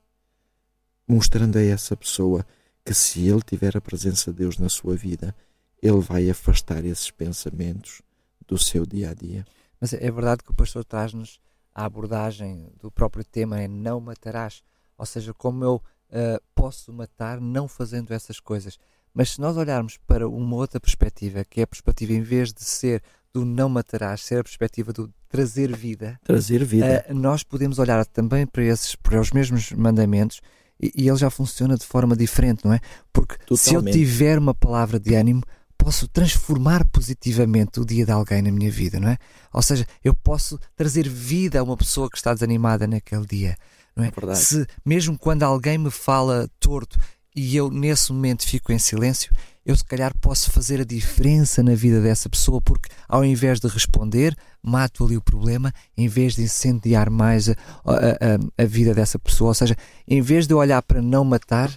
Mostrando 1.09 1.59
a 1.59 1.61
essa 1.61 1.97
pessoa 1.97 2.47
que 2.85 2.95
se 2.95 3.27
ele 3.27 3.43
tiver 3.43 3.77
a 3.77 3.81
presença 3.81 4.31
de 4.31 4.39
Deus 4.39 4.57
na 4.57 4.69
sua 4.69 4.95
vida, 4.95 5.35
ele 5.83 5.99
vai 5.99 6.31
afastar 6.31 6.85
esses 6.85 7.11
pensamentos 7.11 8.03
do 8.47 8.57
seu 8.57 8.87
dia 8.87 9.11
a 9.11 9.15
dia. 9.15 9.45
Mas 9.81 9.93
é 9.93 10.11
verdade 10.13 10.45
que 10.45 10.53
o 10.53 10.55
pastor 10.55 10.85
traz-nos 10.85 11.41
a 11.75 11.85
abordagem 11.85 12.71
do 12.81 12.93
próprio 12.93 13.25
tema 13.25 13.61
é 13.61 13.67
não 13.67 13.99
matarás. 14.01 14.63
Ou 14.97 15.05
seja, 15.05 15.35
como 15.35 15.65
eu 15.65 15.75
uh, 15.75 16.41
posso 16.55 16.93
matar 16.93 17.41
não 17.41 17.67
fazendo 17.67 18.13
essas 18.15 18.39
coisas. 18.39 18.79
Mas 19.13 19.31
se 19.31 19.41
nós 19.41 19.57
olharmos 19.57 19.97
para 20.07 20.29
uma 20.29 20.55
outra 20.55 20.79
perspectiva, 20.79 21.45
que 21.45 21.59
é 21.59 21.65
a 21.65 21.67
perspectiva, 21.67 22.13
em 22.13 22.23
vez 22.23 22.53
de 22.53 22.63
ser 22.63 23.03
do 23.35 23.45
não 23.45 23.69
matarás, 23.69 24.23
ser 24.23 24.39
a 24.39 24.45
perspectiva 24.45 24.93
do 24.93 25.13
trazer 25.29 25.77
vida, 25.77 26.19
trazer 26.23 26.65
vida. 26.65 27.05
Uh, 27.11 27.15
nós 27.15 27.43
podemos 27.43 27.81
olhar 27.81 28.07
também 28.07 28.47
para 28.47 28.63
esses, 28.63 28.95
para 28.95 29.21
os 29.21 29.33
mesmos 29.33 29.73
mandamentos 29.73 30.41
e, 30.81 30.93
e 30.95 31.09
ele 31.09 31.19
já 31.19 31.29
funciona 31.29 31.77
de 31.77 31.85
forma 31.85 32.17
diferente, 32.17 32.65
não 32.65 32.73
é? 32.73 32.81
Porque 33.13 33.37
Totalmente. 33.39 33.61
se 33.61 33.75
eu 33.75 33.83
tiver 33.83 34.39
uma 34.39 34.55
palavra 34.55 35.01
de 35.01 35.17
ânimo, 35.17 35.43
posso 35.77 36.07
transformar 36.07 36.85
positivamente 36.87 37.81
o 37.81 37.85
dia 37.85 38.07
de 38.07 38.13
alguém 38.13 38.41
na 38.41 38.53
minha 38.53 38.71
vida, 38.71 39.01
não 39.01 39.09
é? 39.09 39.19
Ou 39.53 39.61
seja, 39.61 39.85
eu 40.05 40.15
posso 40.15 40.59
trazer 40.77 41.09
vida 41.09 41.59
a 41.59 41.63
uma 41.65 41.77
pessoa 41.77 42.09
que 42.09 42.17
está 42.17 42.33
desanimada 42.33 42.87
naquele 42.87 43.27
dia, 43.27 43.57
não 43.97 44.05
é? 44.05 44.11
Verdade. 44.13 44.39
Se 44.39 44.67
mesmo 44.85 45.19
quando 45.19 45.43
alguém 45.43 45.77
me 45.77 45.91
fala 45.91 46.49
torto, 46.61 46.97
e 47.35 47.57
eu 47.57 47.69
nesse 47.69 48.13
momento 48.13 48.47
fico 48.47 48.73
em 48.73 48.79
silêncio, 48.79 49.33
eu 49.65 49.75
se 49.77 49.85
calhar 49.85 50.15
posso 50.21 50.51
fazer 50.51 50.81
a 50.81 50.85
diferença 50.85 51.63
na 51.63 51.75
vida 51.75 52.01
dessa 52.01 52.29
pessoa, 52.29 52.61
porque 52.61 52.91
ao 53.09 53.25
invés 53.25 53.61
de 53.61 53.69
responder, 53.69 54.37
mato 54.63 55.05
ali 55.05 55.17
o 55.17 55.23
problema, 55.23 55.73
em 55.97 56.07
vez 56.07 56.35
de 56.35 56.43
incendiar 56.43 57.09
mais 57.09 57.49
a, 57.49 57.55
a, 57.85 58.63
a 58.63 58.67
vida 58.67 58.93
dessa 58.95 59.19
pessoa. 59.19 59.49
Ou 59.49 59.55
seja, 59.55 59.77
em 60.07 60.21
vez 60.21 60.47
de 60.47 60.53
eu 60.53 60.59
olhar 60.59 60.83
para 60.83 61.01
não 61.01 61.25
matar, 61.25 61.71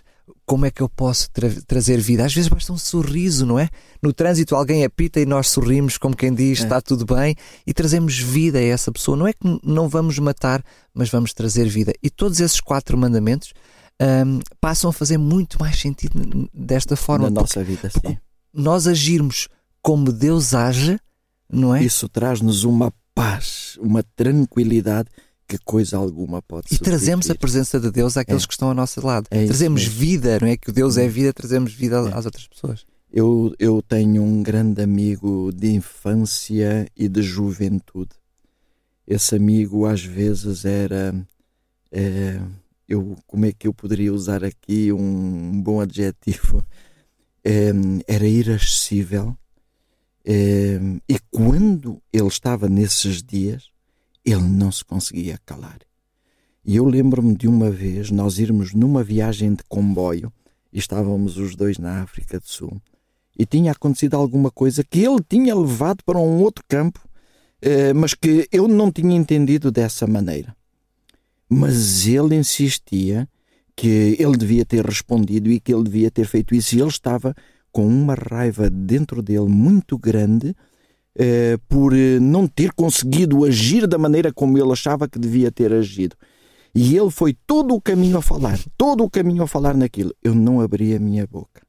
como 0.46 0.66
é 0.66 0.72
que 0.72 0.82
eu 0.82 0.88
posso 0.88 1.30
tra 1.32 1.50
trazer 1.68 2.00
vida? 2.00 2.26
Às 2.26 2.34
vezes 2.34 2.50
basta 2.50 2.72
um 2.72 2.78
sorriso, 2.78 3.46
não 3.46 3.60
é? 3.60 3.70
No 4.02 4.14
trânsito 4.14 4.56
alguém 4.56 4.86
apita 4.86 5.20
e 5.20 5.26
nós 5.26 5.50
sorrimos, 5.50 5.98
como 5.98 6.16
quem 6.16 6.34
diz, 6.34 6.62
é. 6.62 6.64
está 6.64 6.82
tudo 6.82 7.06
bem, 7.06 7.36
e 7.66 7.74
trazemos 7.74 8.18
vida 8.18 8.58
a 8.58 8.64
essa 8.64 8.92
pessoa. 8.92 9.18
Não 9.18 9.28
é 9.28 9.34
que 9.34 9.60
não 9.64 9.90
vamos 9.90 10.18
matar, 10.20 10.64
mas 10.94 11.10
vamos 11.10 11.34
trazer 11.34 11.68
vida. 11.68 11.94
E 12.02 12.10
todos 12.10 12.40
esses 12.40 12.62
quatro 12.62 12.98
mandamentos 12.98 13.54
um, 14.02 14.40
passam 14.62 14.90
a 14.90 14.94
fazer 14.94 15.18
muito 15.18 15.60
mais 15.60 15.80
sentido 15.80 16.50
desta 16.54 16.96
forma. 16.96 17.30
Na 17.30 17.42
nossa 17.42 17.64
vida, 17.64 17.90
sim. 17.90 18.18
Nós 18.54 18.88
agirmos 18.88 19.48
como 19.82 20.12
Deus 20.12 20.54
age, 20.54 21.00
não 21.52 21.74
é? 21.74 21.84
Isso 21.84 22.08
traz-nos 22.10 22.64
uma 22.64 22.94
paz, 23.14 23.78
uma 23.82 24.04
tranquilidade 24.16 25.10
que 25.48 25.58
coisa 25.60 25.98
alguma 25.98 26.42
pode 26.42 26.68
E 26.72 26.78
trazemos 26.78 27.30
a 27.30 27.36
presença 27.36 27.80
de 27.80 27.90
Deus 27.90 28.18
àqueles 28.18 28.44
é. 28.44 28.48
que 28.48 28.54
estão 28.54 28.68
ao 28.68 28.74
nosso 28.74 29.06
lado. 29.06 29.28
É 29.32 29.46
trazemos 29.46 29.86
vida, 29.86 30.38
não 30.42 30.48
é? 30.48 30.58
Que 30.58 30.72
Deus 30.72 30.98
é 30.98 31.06
hum. 31.06 31.10
vida, 31.10 31.34
trazemos 31.34 31.74
vida 31.74 31.96
é. 31.96 32.18
às 32.18 32.26
outras 32.26 32.48
pessoas. 32.48 32.86
Eu, 33.12 33.56
eu 33.58 33.82
tenho 33.82 34.22
um 34.22 34.44
grande 34.44 34.82
amigo 34.82 35.52
de 35.54 35.74
infância 35.74 36.86
e 36.96 37.08
de 37.08 37.22
juventude. 37.22 38.12
Esse 39.08 39.36
amigo 39.36 39.86
às 39.86 40.04
vezes 40.04 40.66
era. 40.66 41.16
Eu, 42.88 43.18
como 43.28 43.46
é 43.46 43.52
que 43.52 43.68
eu 43.68 43.74
poderia 43.74 44.14
usar 44.14 44.44
aqui 44.44 44.92
um 44.92 45.62
bom 45.62 45.82
adjetivo? 45.82 46.64
Era 48.08 48.28
irascível. 48.28 49.36
E 50.26 51.20
quando 51.32 52.02
ele 52.12 52.28
estava 52.28 52.68
nesses 52.68 53.22
dias, 53.24 53.70
ele 54.26 54.44
não 54.44 54.72
se 54.72 54.84
conseguia 54.84 55.40
calar. 55.46 55.80
E 56.66 56.76
eu 56.76 56.86
lembro-me 56.86 57.36
de 57.36 57.48
uma 57.48 57.72
vez 57.72 58.12
nós 58.12 58.40
irmos 58.40 58.74
numa 58.74 59.04
viagem 59.04 59.54
de 59.54 59.64
comboio 59.70 60.32
e 60.72 60.80
estávamos 60.80 61.38
os 61.38 61.56
dois 61.56 61.78
na 61.78 62.02
África 62.02 62.40
do 62.40 62.48
Sul 62.48 62.82
e 63.38 63.46
tinha 63.46 63.72
acontecido 63.72 64.16
alguma 64.16 64.50
coisa 64.50 64.84
que 64.84 65.00
ele 65.00 65.24
tinha 65.30 65.56
levado 65.56 66.04
para 66.04 66.18
um 66.18 66.42
outro 66.42 66.64
campo, 66.68 67.00
eh, 67.62 67.94
mas 67.94 68.14
que 68.14 68.48
eu 68.52 68.68
não 68.68 68.92
tinha 68.92 69.16
entendido 69.16 69.72
dessa 69.72 70.08
maneira. 70.08 70.57
Mas 71.50 72.06
ele 72.06 72.36
insistia 72.36 73.28
que 73.76 74.16
ele 74.20 74.36
devia 74.36 74.66
ter 74.66 74.86
respondido 74.86 75.52
e 75.52 75.60
que 75.60 75.74
ele 75.74 75.84
devia 75.84 76.12
ter 76.12 76.26
feito 76.26 76.56
isso. 76.56 76.76
E 76.76 76.80
ele 76.80 76.90
estava 76.90 77.36
com 77.72 77.88
uma 77.88 78.16
raiva 78.16 78.70
dentro 78.70 79.22
dele 79.22 79.48
muito 79.48 79.98
grande 79.98 80.56
eh, 81.16 81.58
por 81.68 81.94
eh, 81.94 82.20
não 82.20 82.48
ter 82.48 82.72
conseguido 82.74 83.46
agir 83.46 83.88
da 83.88 83.98
maneira 83.98 84.34
como 84.34 84.58
ele 84.58 84.72
achava 84.72 85.08
que 85.08 85.20
devia 85.20 85.52
ter 85.52 85.72
agido. 85.72 86.16
E 86.74 86.96
ele 86.96 87.10
foi 87.10 87.34
todo 87.46 87.74
o 87.74 87.82
caminho 87.82 88.18
a 88.18 88.22
falar, 88.22 88.60
todo 88.78 89.04
o 89.04 89.10
caminho 89.10 89.44
a 89.44 89.48
falar 89.48 89.76
naquilo. 89.76 90.14
Eu 90.24 90.36
não 90.36 90.62
abri 90.62 90.96
a 90.96 91.00
minha 91.00 91.26
boca. 91.26 91.62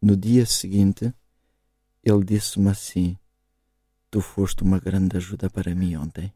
No 0.00 0.16
dia 0.16 0.44
seguinte, 0.44 1.12
ele 2.02 2.24
disse-me 2.24 2.68
assim: 2.68 3.16
Tu 4.10 4.20
foste 4.20 4.62
uma 4.62 4.78
grande 4.78 5.16
ajuda 5.16 5.48
para 5.48 5.74
mim 5.74 5.96
ontem, 5.96 6.32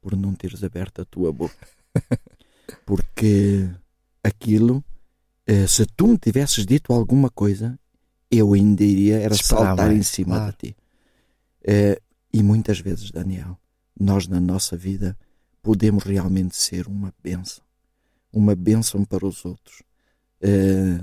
por 0.00 0.16
não 0.16 0.34
teres 0.34 0.62
aberto 0.62 1.02
a 1.02 1.04
tua 1.04 1.32
boca. 1.32 1.66
Porque 2.84 3.68
aquilo, 4.22 4.84
eh, 5.46 5.66
se 5.66 5.86
tu 5.86 6.08
me 6.08 6.18
tivesses 6.18 6.66
dito 6.66 6.92
alguma 6.92 7.30
coisa, 7.30 7.78
eu 8.30 8.52
ainda 8.52 8.84
iria 8.84 9.18
era 9.18 9.34
saltar 9.34 9.92
em 9.92 10.02
cima 10.02 10.36
claro. 10.36 10.52
de 10.52 10.58
ti. 10.58 10.76
Eh, 11.64 12.00
e 12.32 12.42
muitas 12.42 12.80
vezes, 12.80 13.10
Daniel, 13.10 13.58
nós 13.98 14.26
na 14.26 14.40
nossa 14.40 14.76
vida 14.76 15.16
podemos 15.62 16.04
realmente 16.04 16.56
ser 16.56 16.86
uma 16.86 17.12
bênção. 17.22 17.64
Uma 18.32 18.54
bênção 18.54 19.04
para 19.04 19.26
os 19.26 19.44
outros. 19.44 19.82
Eh, 20.40 21.00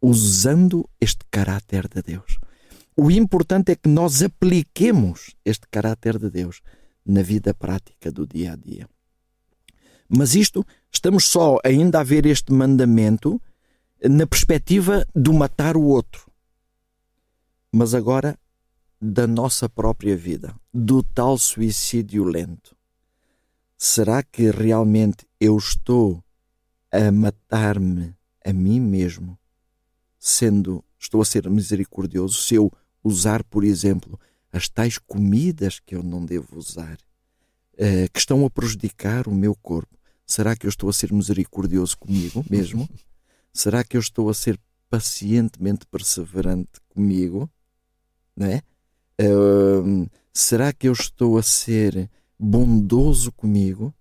usando 0.00 0.88
este 1.00 1.24
caráter 1.30 1.88
de 1.88 2.02
Deus. 2.02 2.38
O 2.96 3.10
importante 3.10 3.72
é 3.72 3.74
que 3.74 3.88
nós 3.88 4.22
apliquemos 4.22 5.34
este 5.44 5.66
caráter 5.68 6.18
de 6.18 6.30
Deus 6.30 6.60
na 7.04 7.22
vida 7.22 7.52
prática 7.52 8.12
do 8.12 8.26
dia 8.26 8.52
a 8.52 8.56
dia. 8.56 8.88
Mas 10.08 10.34
isto, 10.34 10.64
estamos 10.90 11.26
só 11.26 11.58
ainda 11.64 12.00
a 12.00 12.04
ver 12.04 12.26
este 12.26 12.52
mandamento 12.52 13.40
na 14.02 14.26
perspectiva 14.26 15.06
do 15.14 15.32
matar 15.32 15.76
o 15.76 15.82
outro. 15.82 16.30
Mas 17.72 17.94
agora, 17.94 18.38
da 19.00 19.26
nossa 19.26 19.68
própria 19.68 20.16
vida, 20.16 20.54
do 20.72 21.02
tal 21.02 21.36
suicídio 21.36 22.24
lento. 22.24 22.76
Será 23.76 24.22
que 24.22 24.50
realmente 24.50 25.26
eu 25.40 25.56
estou 25.56 26.22
a 26.90 27.10
matar-me 27.10 28.14
a 28.44 28.52
mim 28.52 28.80
mesmo, 28.80 29.38
sendo, 30.18 30.84
estou 30.98 31.20
a 31.20 31.24
ser 31.24 31.50
misericordioso 31.50 32.40
se 32.40 32.54
eu 32.54 32.70
usar, 33.02 33.42
por 33.44 33.64
exemplo, 33.64 34.18
as 34.52 34.68
tais 34.68 34.96
comidas 34.96 35.80
que 35.80 35.94
eu 35.94 36.02
não 36.02 36.24
devo 36.24 36.56
usar, 36.56 36.96
uh, 37.74 38.10
que 38.12 38.18
estão 38.18 38.44
a 38.44 38.50
prejudicar 38.50 39.28
o 39.28 39.34
meu 39.34 39.54
corpo? 39.54 39.96
Será 40.26 40.56
que 40.56 40.66
eu 40.66 40.70
estou 40.70 40.88
a 40.88 40.92
ser 40.92 41.12
misericordioso 41.12 41.96
comigo 41.98 42.44
mesmo? 42.50 42.88
Será 43.52 43.84
que 43.84 43.96
eu 43.96 44.00
estou 44.00 44.28
a 44.28 44.34
ser 44.34 44.58
pacientemente 44.90 45.86
perseverante 45.86 46.80
comigo? 46.88 47.48
Não 48.36 48.46
é? 48.46 48.62
Uh, 49.20 50.10
será 50.32 50.72
que 50.72 50.88
eu 50.88 50.92
estou 50.92 51.38
a 51.38 51.42
ser 51.42 52.10
bondoso 52.38 53.30
comigo? 53.30 53.94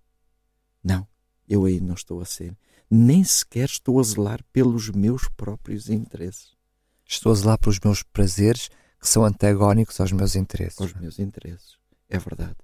Não, 0.83 1.07
eu 1.47 1.65
aí 1.65 1.79
não 1.79 1.93
estou 1.93 2.19
a 2.19 2.25
ser. 2.25 2.57
Nem 2.89 3.23
sequer 3.23 3.65
estou 3.65 3.99
a 3.99 4.03
zelar 4.03 4.43
pelos 4.51 4.89
meus 4.89 5.27
próprios 5.29 5.89
interesses. 5.89 6.55
Estou 7.05 7.31
a 7.31 7.35
zelar 7.35 7.59
pelos 7.59 7.79
meus 7.79 8.01
prazeres 8.01 8.69
que 8.99 9.07
são 9.07 9.23
antagónicos 9.23 9.99
aos 9.99 10.11
meus 10.11 10.35
interesses. 10.35 10.81
Aos 10.81 10.93
meus 10.93 11.19
interesses, 11.19 11.77
é 12.09 12.17
verdade. 12.17 12.55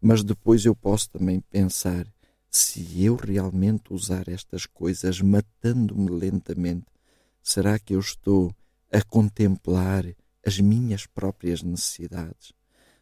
Mas 0.00 0.22
depois 0.22 0.64
eu 0.64 0.74
posso 0.74 1.10
também 1.10 1.40
pensar 1.40 2.06
se 2.50 3.04
eu 3.04 3.14
realmente 3.14 3.92
usar 3.92 4.28
estas 4.28 4.66
coisas 4.66 5.20
matando-me 5.20 6.10
lentamente, 6.10 6.86
será 7.42 7.78
que 7.78 7.94
eu 7.94 8.00
estou 8.00 8.52
a 8.90 9.02
contemplar 9.02 10.04
as 10.44 10.58
minhas 10.58 11.06
próprias 11.06 11.62
necessidades? 11.62 12.52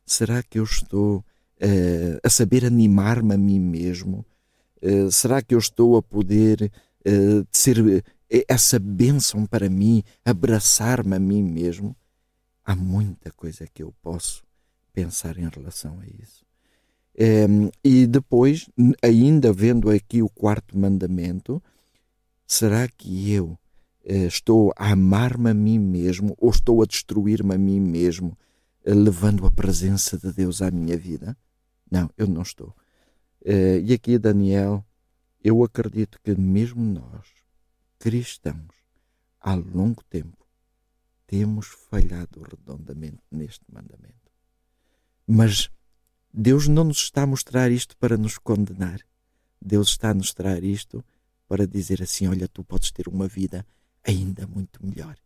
Será 0.05 0.43
que 0.43 0.59
eu 0.59 0.65
estou 0.65 1.19
uh, 1.19 2.19
a 2.23 2.29
saber 2.29 2.65
animar-me 2.65 3.35
a 3.35 3.39
mim 3.39 3.61
mesmo? 3.61 4.25
Uh, 4.83 5.11
será 5.11 5.41
que 5.41 5.55
eu 5.55 5.59
estou 5.59 5.97
a 5.97 6.03
poder 6.03 6.71
uh, 7.07 7.47
ser 7.51 8.05
essa 8.47 8.79
bênção 8.79 9.47
para 9.47 9.69
mim, 9.71 10.03
abraçar-me 10.25 11.17
a 11.17 11.19
mim 11.19 11.43
mesmo? 11.43 11.97
Há 12.65 12.77
muita 12.77 13.31
coisa 13.33 13.67
que 13.67 13.83
eu 13.83 13.95
posso 14.03 14.45
pensar 14.93 15.39
em 15.39 15.49
relação 15.49 16.01
a 16.01 16.07
isso. 16.07 16.48
Um, 17.21 17.69
e 17.83 18.07
depois, 18.07 18.71
ainda 19.03 19.53
vendo 19.53 19.91
aqui 19.91 20.23
o 20.23 20.29
quarto 20.29 20.79
mandamento, 20.79 21.61
será 22.47 22.87
que 22.87 23.33
eu 23.33 23.59
uh, 24.05 24.27
estou 24.29 24.73
a 24.77 24.93
amar-me 24.93 25.51
a 25.51 25.55
mim 25.55 25.81
mesmo 25.81 26.37
ou 26.39 26.51
estou 26.51 26.81
a 26.81 26.87
destruir-me 26.87 27.57
a 27.57 27.59
mim 27.59 27.81
mesmo, 27.81 28.39
uh, 28.87 28.95
levando 28.95 29.45
a 29.47 29.51
presença 29.51 30.17
de 30.17 30.33
Deus 30.33 30.63
à 30.63 30.71
minha 30.71 30.97
vida? 30.97 31.37
Não, 31.91 32.09
eu 32.17 32.29
não 32.29 32.43
estou. 32.43 32.69
Uh, 33.45 33.81
e 33.85 33.93
aqui, 33.93 34.17
Daniel, 34.17 34.85
eu 35.43 35.65
acredito 35.65 36.21
que 36.23 36.37
mesmo 36.37 36.81
nós, 36.81 37.27
cristãos, 37.99 38.77
há 39.41 39.57
longo 39.57 40.05
tempo, 40.05 40.47
temos 41.27 41.67
falhado 41.67 42.43
redondamente 42.43 43.23
neste 43.29 43.65
mandamento. 43.73 44.15
Mas 45.27 45.69
Deus 46.41 46.69
não 46.69 46.85
nos 46.85 46.99
está 46.99 47.23
a 47.23 47.27
mostrar 47.27 47.69
isto 47.69 47.97
para 47.97 48.17
nos 48.17 48.39
condenar. 48.39 49.01
Deus 49.61 49.89
está 49.89 50.11
a 50.11 50.15
mostrar 50.15 50.63
isto 50.63 51.05
para 51.49 51.67
dizer 51.67 52.01
assim: 52.01 52.29
olha, 52.29 52.47
tu 52.47 52.63
podes 52.63 52.93
ter 52.93 53.09
uma 53.09 53.27
vida 53.27 53.67
ainda 54.07 54.47
muito 54.47 54.79
melhor. 54.81 55.17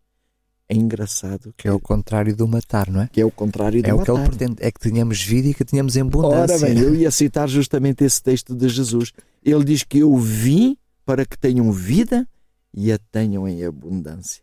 É 0.66 0.74
engraçado 0.74 1.52
que, 1.52 1.64
que 1.64 1.68
é 1.68 1.72
o 1.72 1.78
contrário 1.78 2.34
do 2.34 2.48
matar, 2.48 2.88
não 2.88 3.02
é? 3.02 3.08
Que 3.08 3.20
é 3.20 3.26
o 3.26 3.30
contrário 3.30 3.82
do 3.82 3.86
é 3.86 3.92
matar. 3.92 4.08
É 4.08 4.12
o 4.12 4.16
que 4.16 4.22
ele 4.22 4.28
pretende, 4.30 4.56
é 4.60 4.72
que 4.72 4.80
tenhamos 4.80 5.22
vida 5.22 5.48
e 5.48 5.54
que 5.54 5.66
tenhamos 5.66 5.98
abundância. 5.98 6.56
Ora 6.56 6.74
bem, 6.74 6.78
eu 6.78 6.94
ia 6.94 7.10
citar 7.10 7.46
justamente 7.46 8.02
esse 8.02 8.22
texto 8.22 8.54
de 8.54 8.66
Jesus. 8.70 9.12
Ele 9.44 9.64
diz 9.64 9.82
que 9.82 9.98
eu 9.98 10.16
vim 10.16 10.78
para 11.04 11.26
que 11.26 11.36
tenham 11.36 11.70
vida 11.70 12.26
e 12.72 12.90
a 12.90 12.96
tenham 12.96 13.46
em 13.46 13.62
abundância. 13.62 14.42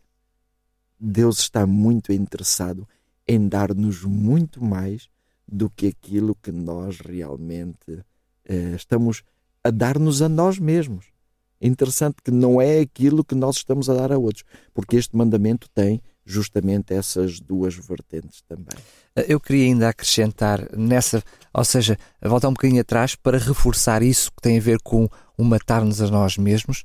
Deus 1.00 1.40
está 1.40 1.66
muito 1.66 2.12
interessado 2.12 2.88
em 3.26 3.48
dar-nos 3.48 4.04
muito 4.04 4.62
mais 4.62 5.08
do 5.50 5.68
que 5.68 5.88
aquilo 5.88 6.34
que 6.34 6.52
nós 6.52 7.00
realmente 7.00 8.04
eh, 8.44 8.74
estamos 8.76 9.22
a 9.64 9.70
dar-nos 9.70 10.22
a 10.22 10.28
nós 10.28 10.58
mesmos. 10.58 11.06
É 11.60 11.66
interessante 11.66 12.16
que 12.24 12.30
não 12.30 12.60
é 12.60 12.80
aquilo 12.80 13.24
que 13.24 13.34
nós 13.34 13.56
estamos 13.56 13.90
a 13.90 13.94
dar 13.94 14.12
a 14.12 14.18
outros, 14.18 14.44
porque 14.72 14.96
este 14.96 15.14
mandamento 15.14 15.68
tem 15.74 16.00
justamente 16.24 16.94
essas 16.94 17.40
duas 17.40 17.74
vertentes 17.74 18.42
também. 18.48 18.78
Eu 19.28 19.40
queria 19.40 19.66
ainda 19.66 19.88
acrescentar 19.88 20.66
nessa, 20.76 21.22
ou 21.52 21.64
seja, 21.64 21.98
voltar 22.22 22.48
um 22.48 22.54
bocadinho 22.54 22.80
atrás 22.80 23.14
para 23.14 23.36
reforçar 23.36 24.02
isso 24.02 24.30
que 24.30 24.40
tem 24.40 24.56
a 24.56 24.60
ver 24.60 24.78
com 24.82 25.08
o 25.36 25.44
matar-nos 25.44 26.00
a 26.00 26.08
nós 26.08 26.38
mesmos. 26.38 26.84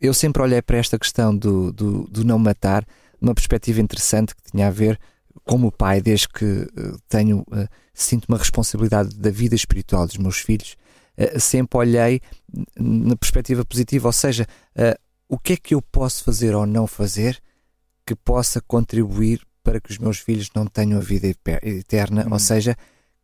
eu 0.00 0.14
sempre 0.14 0.42
olhei 0.42 0.62
para 0.62 0.78
esta 0.78 0.98
questão 0.98 1.36
do, 1.36 1.72
do, 1.72 2.08
do 2.08 2.24
não 2.24 2.38
matar 2.38 2.84
numa 3.20 3.34
perspectiva 3.34 3.80
interessante 3.80 4.34
que 4.34 4.50
tinha 4.50 4.68
a 4.68 4.70
ver 4.70 4.98
como 5.50 5.72
pai, 5.72 6.00
desde 6.00 6.28
que 6.28 6.44
uh, 6.44 6.96
tenho, 7.08 7.40
uh, 7.40 7.68
sinto 7.92 8.26
uma 8.26 8.38
responsabilidade 8.38 9.16
da 9.16 9.30
vida 9.30 9.56
espiritual 9.56 10.06
dos 10.06 10.16
meus 10.16 10.38
filhos, 10.38 10.76
uh, 11.18 11.40
sempre 11.40 11.76
olhei 11.76 12.20
na 12.78 13.16
perspectiva 13.16 13.64
positiva, 13.64 14.06
ou 14.06 14.12
seja, 14.12 14.46
o 15.28 15.36
que 15.36 15.54
é 15.54 15.56
que 15.56 15.74
eu 15.74 15.82
posso 15.82 16.22
fazer 16.22 16.54
ou 16.54 16.64
não 16.66 16.86
fazer 16.86 17.40
que 18.06 18.14
possa 18.14 18.60
contribuir 18.60 19.40
para 19.64 19.80
que 19.80 19.90
os 19.90 19.98
meus 19.98 20.18
filhos 20.18 20.50
não 20.54 20.66
tenham 20.66 20.98
a 21.00 21.02
vida 21.02 21.26
eterna, 21.62 22.28
ou 22.30 22.38
seja, 22.38 22.76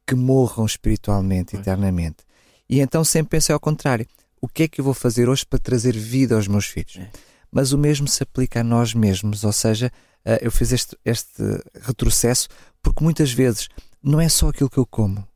que 0.04 0.16
morram 0.16 0.66
espiritualmente, 0.66 1.54
eternamente. 1.54 2.24
E 2.68 2.80
então 2.80 3.04
sempre 3.04 3.30
pensei 3.30 3.52
ao 3.52 3.60
contrário: 3.60 4.04
o 4.40 4.48
que 4.48 4.64
é 4.64 4.68
que 4.68 4.80
eu 4.80 4.84
vou 4.84 4.94
fazer 4.94 5.28
hoje 5.28 5.46
para 5.46 5.60
trazer 5.60 5.96
vida 5.96 6.34
aos 6.34 6.48
meus 6.48 6.66
filhos? 6.66 6.96
É. 6.96 7.08
Mas 7.50 7.72
o 7.72 7.78
mesmo 7.78 8.06
se 8.08 8.22
aplica 8.22 8.60
a 8.60 8.64
nós 8.64 8.92
mesmos, 8.94 9.44
ou 9.44 9.52
seja, 9.52 9.90
uh, 10.26 10.38
eu 10.40 10.50
fiz 10.50 10.72
este, 10.72 10.96
este 11.04 11.42
retrocesso 11.82 12.48
porque 12.82 13.02
muitas 13.02 13.32
vezes 13.32 13.68
não 14.02 14.20
é 14.20 14.28
só 14.28 14.48
aquilo 14.48 14.70
que 14.70 14.78
eu 14.78 14.86
como, 14.86 15.26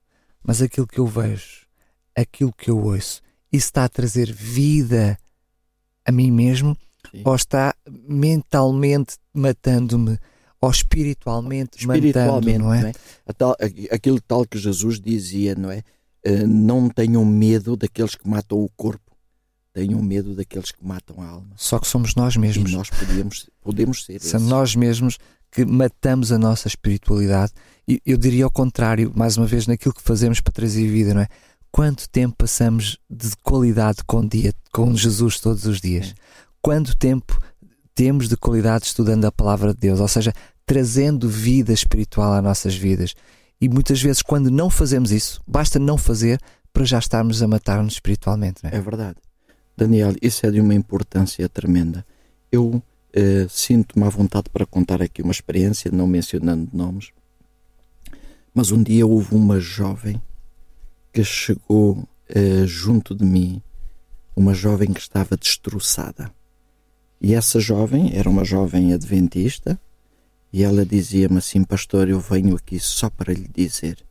mas 0.43 0.63
aquilo 0.63 0.87
que 0.87 1.01
eu 1.01 1.07
vejo, 1.07 1.67
aquilo 2.17 2.53
que 2.53 2.71
eu 2.71 2.79
ouço. 2.79 3.21
Isso 3.53 3.67
está 3.67 3.85
a 3.85 3.89
trazer 3.89 4.33
vida 4.33 5.19
a 6.05 6.13
mim 6.13 6.31
mesmo 6.31 6.77
Sim. 7.11 7.23
ou 7.25 7.35
está 7.35 7.75
mentalmente 7.89 9.17
matando-me 9.35 10.19
ou 10.61 10.71
espiritualmente, 10.71 11.79
espiritualmente 11.79 12.59
não 12.59 12.73
é? 12.73 12.83
Não 12.83 12.89
é? 12.89 12.93
Tal, 13.37 13.57
aquilo 13.91 14.21
tal 14.21 14.47
que 14.47 14.59
Jesus 14.59 15.01
dizia, 15.01 15.55
não 15.55 15.71
é? 15.71 15.83
Uh, 16.27 16.47
não 16.47 16.89
tenham 16.89 17.25
medo 17.25 17.77
daqueles 17.77 18.15
que 18.15 18.29
matam 18.29 18.59
o 18.59 18.69
corpo, 18.77 19.10
tenham 19.81 20.03
medo 20.03 20.35
daqueles 20.35 20.71
que 20.71 20.87
matam 20.87 21.23
a 21.23 21.27
alma. 21.27 21.49
Só 21.57 21.79
que 21.79 21.87
somos 21.87 22.15
nós 22.15 22.37
mesmos. 22.37 22.71
E 22.71 22.77
nós 22.77 22.91
podemos, 22.91 23.49
podemos 23.63 24.05
ser. 24.05 24.21
São 24.21 24.41
nós 24.41 24.77
mesmos 24.77 25.19
que 25.51 25.65
matamos 25.65 26.31
a 26.31 26.39
nossa 26.39 26.69
espiritualidade. 26.69 27.53
E 27.89 27.99
eu 28.05 28.19
diria 28.19 28.45
ao 28.45 28.51
contrário, 28.51 29.11
mais 29.17 29.39
uma 29.39 29.47
vez, 29.47 29.67
naquilo 29.67 29.95
que 29.95 30.03
fazemos 30.03 30.39
para 30.39 30.53
trazer 30.53 30.87
vida, 30.87 31.15
não 31.15 31.23
é? 31.23 31.29
Quanto 31.73 32.09
tempo 32.11 32.37
passamos 32.37 32.99
de 33.09 33.31
qualidade 33.43 34.05
com, 34.07 34.27
dia, 34.27 34.53
com 34.71 34.95
Jesus 34.95 35.41
todos 35.41 35.65
os 35.65 35.81
dias? 35.81 36.09
É. 36.09 36.15
Quanto 36.61 36.95
tempo 36.95 37.41
temos 37.95 38.29
de 38.29 38.37
qualidade 38.37 38.85
estudando 38.85 39.25
a 39.25 39.33
palavra 39.33 39.73
de 39.73 39.81
Deus? 39.81 39.99
Ou 39.99 40.09
seja, 40.09 40.35
trazendo 40.67 41.27
vida 41.27 41.73
espiritual 41.73 42.35
às 42.35 42.43
nossas 42.43 42.75
vidas. 42.75 43.15
E 43.59 43.69
muitas 43.69 44.03
vezes, 44.03 44.21
quando 44.21 44.51
não 44.51 44.69
fazemos 44.69 45.11
isso, 45.11 45.41
basta 45.47 45.79
não 45.79 45.97
fazer 45.97 46.39
para 46.71 46.85
já 46.85 46.99
estarmos 46.99 47.43
a 47.43 47.49
matar-nos 47.49 47.95
espiritualmente. 47.95 48.63
Não 48.63 48.71
é? 48.71 48.77
é 48.77 48.81
verdade. 48.81 49.17
Daniel, 49.81 50.15
isso 50.21 50.45
é 50.45 50.51
de 50.51 50.61
uma 50.61 50.75
importância 50.75 51.49
tremenda. 51.49 52.05
Eu 52.53 52.83
eh, 53.15 53.47
sinto-me 53.49 54.05
à 54.05 54.11
vontade 54.11 54.51
para 54.51 54.67
contar 54.67 55.01
aqui 55.01 55.23
uma 55.23 55.33
experiência, 55.33 55.91
não 55.91 56.07
mencionando 56.07 56.69
nomes, 56.71 57.13
mas 58.53 58.71
um 58.73 58.83
dia 58.83 59.07
houve 59.07 59.35
uma 59.35 59.59
jovem 59.59 60.21
que 61.11 61.25
chegou 61.25 62.07
eh, 62.29 62.67
junto 62.67 63.15
de 63.15 63.25
mim, 63.25 63.63
uma 64.37 64.53
jovem 64.53 64.93
que 64.93 65.01
estava 65.01 65.35
destroçada. 65.35 66.31
E 67.19 67.33
essa 67.33 67.59
jovem 67.59 68.15
era 68.15 68.29
uma 68.29 68.45
jovem 68.45 68.93
adventista 68.93 69.81
e 70.53 70.63
ela 70.63 70.85
dizia-me 70.85 71.39
assim: 71.39 71.65
Pastor, 71.65 72.07
eu 72.07 72.21
venho 72.21 72.55
aqui 72.55 72.79
só 72.79 73.09
para 73.09 73.33
lhe 73.33 73.49
dizer 73.49 74.05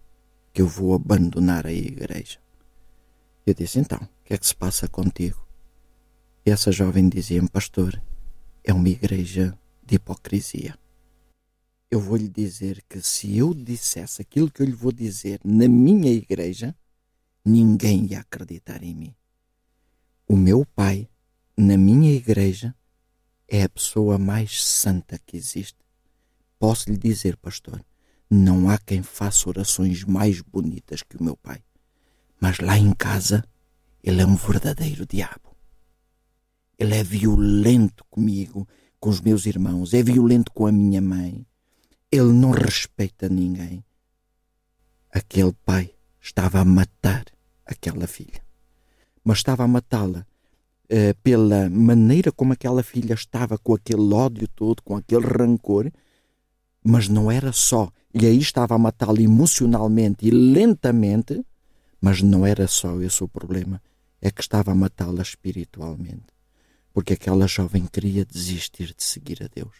que 0.51 0.63
eu 0.63 0.67
vou 0.67 0.95
abandonar 0.95 1.67
a 1.67 1.71
igreja. 1.71 2.39
Eu 3.45 3.53
disse: 3.53 3.77
Então, 3.77 3.99
o 3.99 4.25
que 4.25 4.33
é 4.33 4.37
que 4.39 4.47
se 4.47 4.55
passa 4.55 4.87
contigo? 4.87 5.48
E 6.49 6.51
essa 6.51 6.71
jovem 6.71 7.07
dizia-me, 7.07 7.47
pastor, 7.47 8.01
é 8.63 8.73
uma 8.73 8.89
igreja 8.89 9.55
de 9.85 9.97
hipocrisia. 9.97 10.75
eu 11.91 11.99
vou 11.99 12.17
lhe 12.17 12.27
dizer 12.27 12.83
que 12.89 12.99
se 13.01 13.37
eu 13.37 13.53
dissesse 13.53 14.23
aquilo 14.23 14.49
que 14.49 14.63
eu 14.63 14.65
lhe 14.65 14.71
vou 14.71 14.91
dizer 14.91 15.39
na 15.43 15.67
minha 15.67 16.11
igreja, 16.11 16.75
ninguém 17.45 18.07
ia 18.07 18.21
acreditar 18.21 18.81
em 18.81 18.95
mim. 18.95 19.15
O 20.27 20.35
meu 20.35 20.65
pai, 20.65 21.07
na 21.55 21.77
minha 21.77 22.11
igreja, 22.11 22.73
é 23.47 23.61
a 23.61 23.69
pessoa 23.69 24.17
mais 24.17 24.63
santa 24.63 25.19
que 25.19 25.37
existe. 25.37 25.77
Posso 26.57 26.89
lhe 26.89 26.97
dizer, 26.97 27.37
pastor, 27.37 27.79
não 28.27 28.71
há 28.71 28.79
quem 28.79 29.03
faça 29.03 29.47
orações 29.47 30.03
mais 30.03 30.41
bonitas 30.41 31.03
que 31.03 31.15
o 31.15 31.23
meu 31.23 31.37
pai. 31.37 31.61
Mas 32.41 32.57
lá 32.57 32.75
em 32.75 32.91
casa, 32.91 33.45
ele 34.03 34.23
é 34.23 34.25
um 34.25 34.35
verdadeiro 34.35 35.05
diabo. 35.05 35.48
Ele 36.79 36.95
é 36.95 37.03
violento 37.03 38.05
comigo, 38.09 38.65
com 39.01 39.09
os 39.09 39.19
meus 39.19 39.45
irmãos, 39.45 39.93
é 39.93 40.01
violento 40.01 40.49
com 40.53 40.65
a 40.65 40.71
minha 40.71 41.01
mãe. 41.01 41.45
Ele 42.09 42.31
não 42.31 42.51
respeita 42.51 43.27
ninguém. 43.27 43.83
Aquele 45.11 45.51
pai 45.65 45.93
estava 46.21 46.61
a 46.61 46.65
matar 46.65 47.25
aquela 47.65 48.07
filha. 48.07 48.41
Mas 49.25 49.39
estava 49.39 49.65
a 49.65 49.67
matá-la 49.67 50.25
eh, 50.87 51.13
pela 51.21 51.69
maneira 51.69 52.31
como 52.31 52.53
aquela 52.53 52.81
filha 52.81 53.13
estava, 53.13 53.57
com 53.57 53.73
aquele 53.73 54.13
ódio 54.13 54.47
todo, 54.47 54.81
com 54.81 54.95
aquele 54.95 55.25
rancor. 55.25 55.91
Mas 56.81 57.09
não 57.09 57.29
era 57.29 57.51
só. 57.51 57.91
E 58.13 58.25
aí 58.25 58.37
estava 58.37 58.75
a 58.75 58.79
matá-la 58.79 59.21
emocionalmente 59.21 60.25
e 60.25 60.31
lentamente. 60.31 61.45
Mas 61.99 62.21
não 62.21 62.45
era 62.45 62.67
só 62.67 63.01
esse 63.01 63.21
o 63.21 63.27
problema. 63.27 63.81
É 64.21 64.31
que 64.31 64.41
estava 64.41 64.71
a 64.71 64.75
matá-la 64.75 65.21
espiritualmente 65.21 66.38
porque 66.93 67.13
aquela 67.13 67.47
jovem 67.47 67.85
queria 67.85 68.25
desistir 68.25 68.93
de 68.95 69.03
seguir 69.03 69.43
a 69.43 69.47
Deus. 69.47 69.75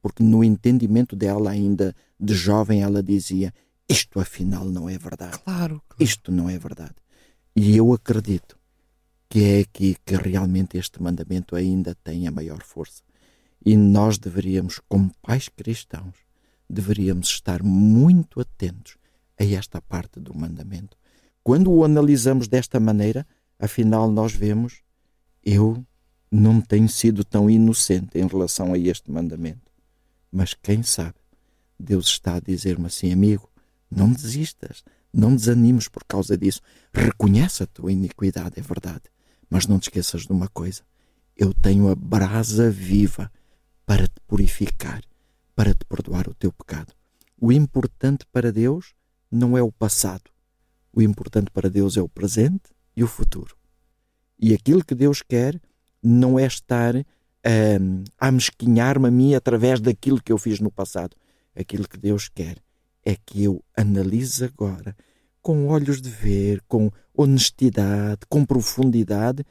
Porque 0.00 0.22
no 0.22 0.42
entendimento 0.42 1.14
dela, 1.14 1.50
ainda 1.50 1.94
de 2.18 2.34
jovem, 2.34 2.82
ela 2.82 3.02
dizia: 3.02 3.52
Isto 3.88 4.20
afinal 4.20 4.64
não 4.64 4.88
é 4.88 4.98
verdade. 4.98 5.38
Claro, 5.38 5.82
claro. 5.88 6.02
Isto 6.02 6.32
não 6.32 6.50
é 6.50 6.58
verdade. 6.58 6.94
E 7.54 7.76
eu 7.76 7.92
acredito 7.92 8.58
que 9.28 9.44
é 9.44 9.60
aqui 9.60 9.96
que 10.04 10.16
realmente 10.16 10.76
este 10.76 11.02
mandamento 11.02 11.54
ainda 11.54 11.94
tem 12.02 12.26
a 12.26 12.30
maior 12.30 12.62
força. 12.62 13.02
E 13.64 13.76
nós 13.76 14.18
deveríamos, 14.18 14.80
como 14.88 15.10
pais 15.22 15.48
cristãos, 15.48 16.16
deveríamos 16.68 17.28
estar 17.28 17.62
muito 17.62 18.40
atentos 18.40 18.96
a 19.38 19.44
esta 19.44 19.80
parte 19.80 20.18
do 20.18 20.34
mandamento. 20.34 20.96
Quando 21.42 21.72
o 21.72 21.84
analisamos 21.84 22.48
desta 22.48 22.80
maneira, 22.80 23.26
afinal 23.58 24.10
nós 24.10 24.32
vemos 24.32 24.82
eu 25.44 25.84
não 26.34 26.62
tenho 26.62 26.88
sido 26.88 27.22
tão 27.22 27.50
inocente 27.50 28.18
em 28.18 28.26
relação 28.26 28.72
a 28.72 28.78
este 28.78 29.10
mandamento. 29.10 29.70
Mas 30.32 30.54
quem 30.54 30.82
sabe, 30.82 31.16
Deus 31.78 32.06
está 32.06 32.36
a 32.36 32.40
dizer-me 32.40 32.86
assim, 32.86 33.12
amigo, 33.12 33.50
não 33.90 34.10
desistas, 34.10 34.82
não 35.12 35.36
desanimes 35.36 35.88
por 35.88 36.02
causa 36.04 36.38
disso. 36.38 36.62
Reconhece 36.90 37.62
a 37.62 37.66
tua 37.66 37.92
iniquidade, 37.92 38.58
é 38.58 38.62
verdade, 38.62 39.02
mas 39.50 39.66
não 39.66 39.78
te 39.78 39.90
esqueças 39.90 40.22
de 40.22 40.32
uma 40.32 40.48
coisa: 40.48 40.82
eu 41.36 41.52
tenho 41.52 41.90
a 41.90 41.94
brasa 41.94 42.70
viva 42.70 43.30
para 43.84 44.08
te 44.08 44.18
purificar, 44.26 45.02
para 45.54 45.74
te 45.74 45.84
perdoar 45.84 46.28
o 46.28 46.34
teu 46.34 46.50
pecado. 46.50 46.94
O 47.38 47.52
importante 47.52 48.24
para 48.32 48.50
Deus 48.50 48.94
não 49.30 49.58
é 49.58 49.62
o 49.62 49.70
passado, 49.70 50.30
o 50.94 51.02
importante 51.02 51.50
para 51.50 51.68
Deus 51.68 51.98
é 51.98 52.00
o 52.00 52.08
presente 52.08 52.70
e 52.96 53.04
o 53.04 53.08
futuro. 53.08 53.54
E 54.38 54.54
aquilo 54.54 54.82
que 54.82 54.94
Deus 54.94 55.20
quer 55.20 55.60
não 56.02 56.38
é 56.38 56.46
estar 56.46 56.94
um, 56.96 58.04
a 58.18 58.32
mesquinhar-me 58.32 59.08
a 59.08 59.10
mim 59.10 59.34
através 59.34 59.80
daquilo 59.80 60.22
que 60.22 60.32
eu 60.32 60.38
fiz 60.38 60.60
no 60.60 60.70
passado. 60.70 61.16
Aquilo 61.54 61.88
que 61.88 61.98
Deus 61.98 62.28
quer 62.28 62.56
é 63.04 63.14
que 63.14 63.44
eu 63.44 63.62
analise 63.76 64.44
agora 64.44 64.96
com 65.40 65.66
olhos 65.66 66.00
de 66.00 66.08
ver, 66.08 66.62
com 66.68 66.90
honestidade, 67.14 68.20
com 68.28 68.44
profundidade 68.44 69.44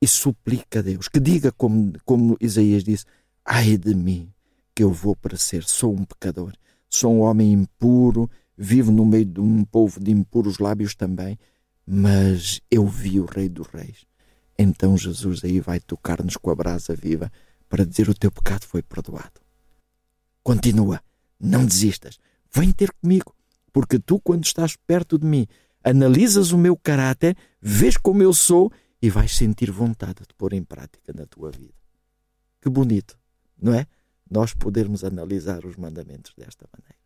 e 0.00 0.08
suplique 0.08 0.78
a 0.78 0.82
Deus 0.82 1.08
que 1.08 1.20
diga 1.20 1.52
como, 1.52 1.92
como 2.04 2.36
Isaías 2.40 2.82
disse: 2.82 3.04
Ai 3.44 3.76
de 3.76 3.94
mim, 3.94 4.32
que 4.74 4.82
eu 4.82 4.90
vou 4.90 5.14
parecer, 5.14 5.62
sou 5.62 5.94
um 5.94 6.04
pecador, 6.04 6.52
sou 6.88 7.14
um 7.14 7.20
homem 7.20 7.52
impuro, 7.52 8.28
vivo 8.56 8.90
no 8.90 9.04
meio 9.04 9.26
de 9.26 9.40
um 9.40 9.64
povo 9.64 10.00
de 10.00 10.10
impuros 10.10 10.58
lábios 10.58 10.94
também, 10.94 11.38
mas 11.86 12.60
eu 12.70 12.86
vi 12.86 13.20
o 13.20 13.26
Rei 13.26 13.48
dos 13.48 13.68
Reis 13.68 14.06
então 14.58 14.96
Jesus 14.96 15.44
aí 15.44 15.60
vai 15.60 15.80
tocar-nos 15.80 16.36
com 16.36 16.50
a 16.50 16.54
brasa 16.54 16.94
viva 16.94 17.30
para 17.68 17.84
dizer: 17.84 18.08
O 18.08 18.14
teu 18.14 18.30
pecado 18.30 18.64
foi 18.64 18.82
perdoado. 18.82 19.40
Continua, 20.42 21.00
não 21.40 21.66
desistas, 21.66 22.18
vem 22.54 22.70
ter 22.72 22.92
comigo, 22.92 23.34
porque 23.72 23.98
tu, 23.98 24.20
quando 24.20 24.44
estás 24.44 24.76
perto 24.76 25.18
de 25.18 25.26
mim, 25.26 25.46
analisas 25.82 26.52
o 26.52 26.58
meu 26.58 26.76
caráter, 26.76 27.36
vês 27.60 27.96
como 27.96 28.22
eu 28.22 28.32
sou 28.32 28.72
e 29.02 29.10
vais 29.10 29.36
sentir 29.36 29.70
vontade 29.70 30.20
de 30.26 30.34
pôr 30.36 30.52
em 30.52 30.62
prática 30.62 31.12
na 31.12 31.26
tua 31.26 31.50
vida. 31.50 31.74
Que 32.60 32.70
bonito, 32.70 33.18
não 33.60 33.74
é? 33.74 33.86
Nós 34.30 34.54
podermos 34.54 35.04
analisar 35.04 35.64
os 35.64 35.76
mandamentos 35.76 36.32
desta 36.36 36.66
maneira. 36.72 36.96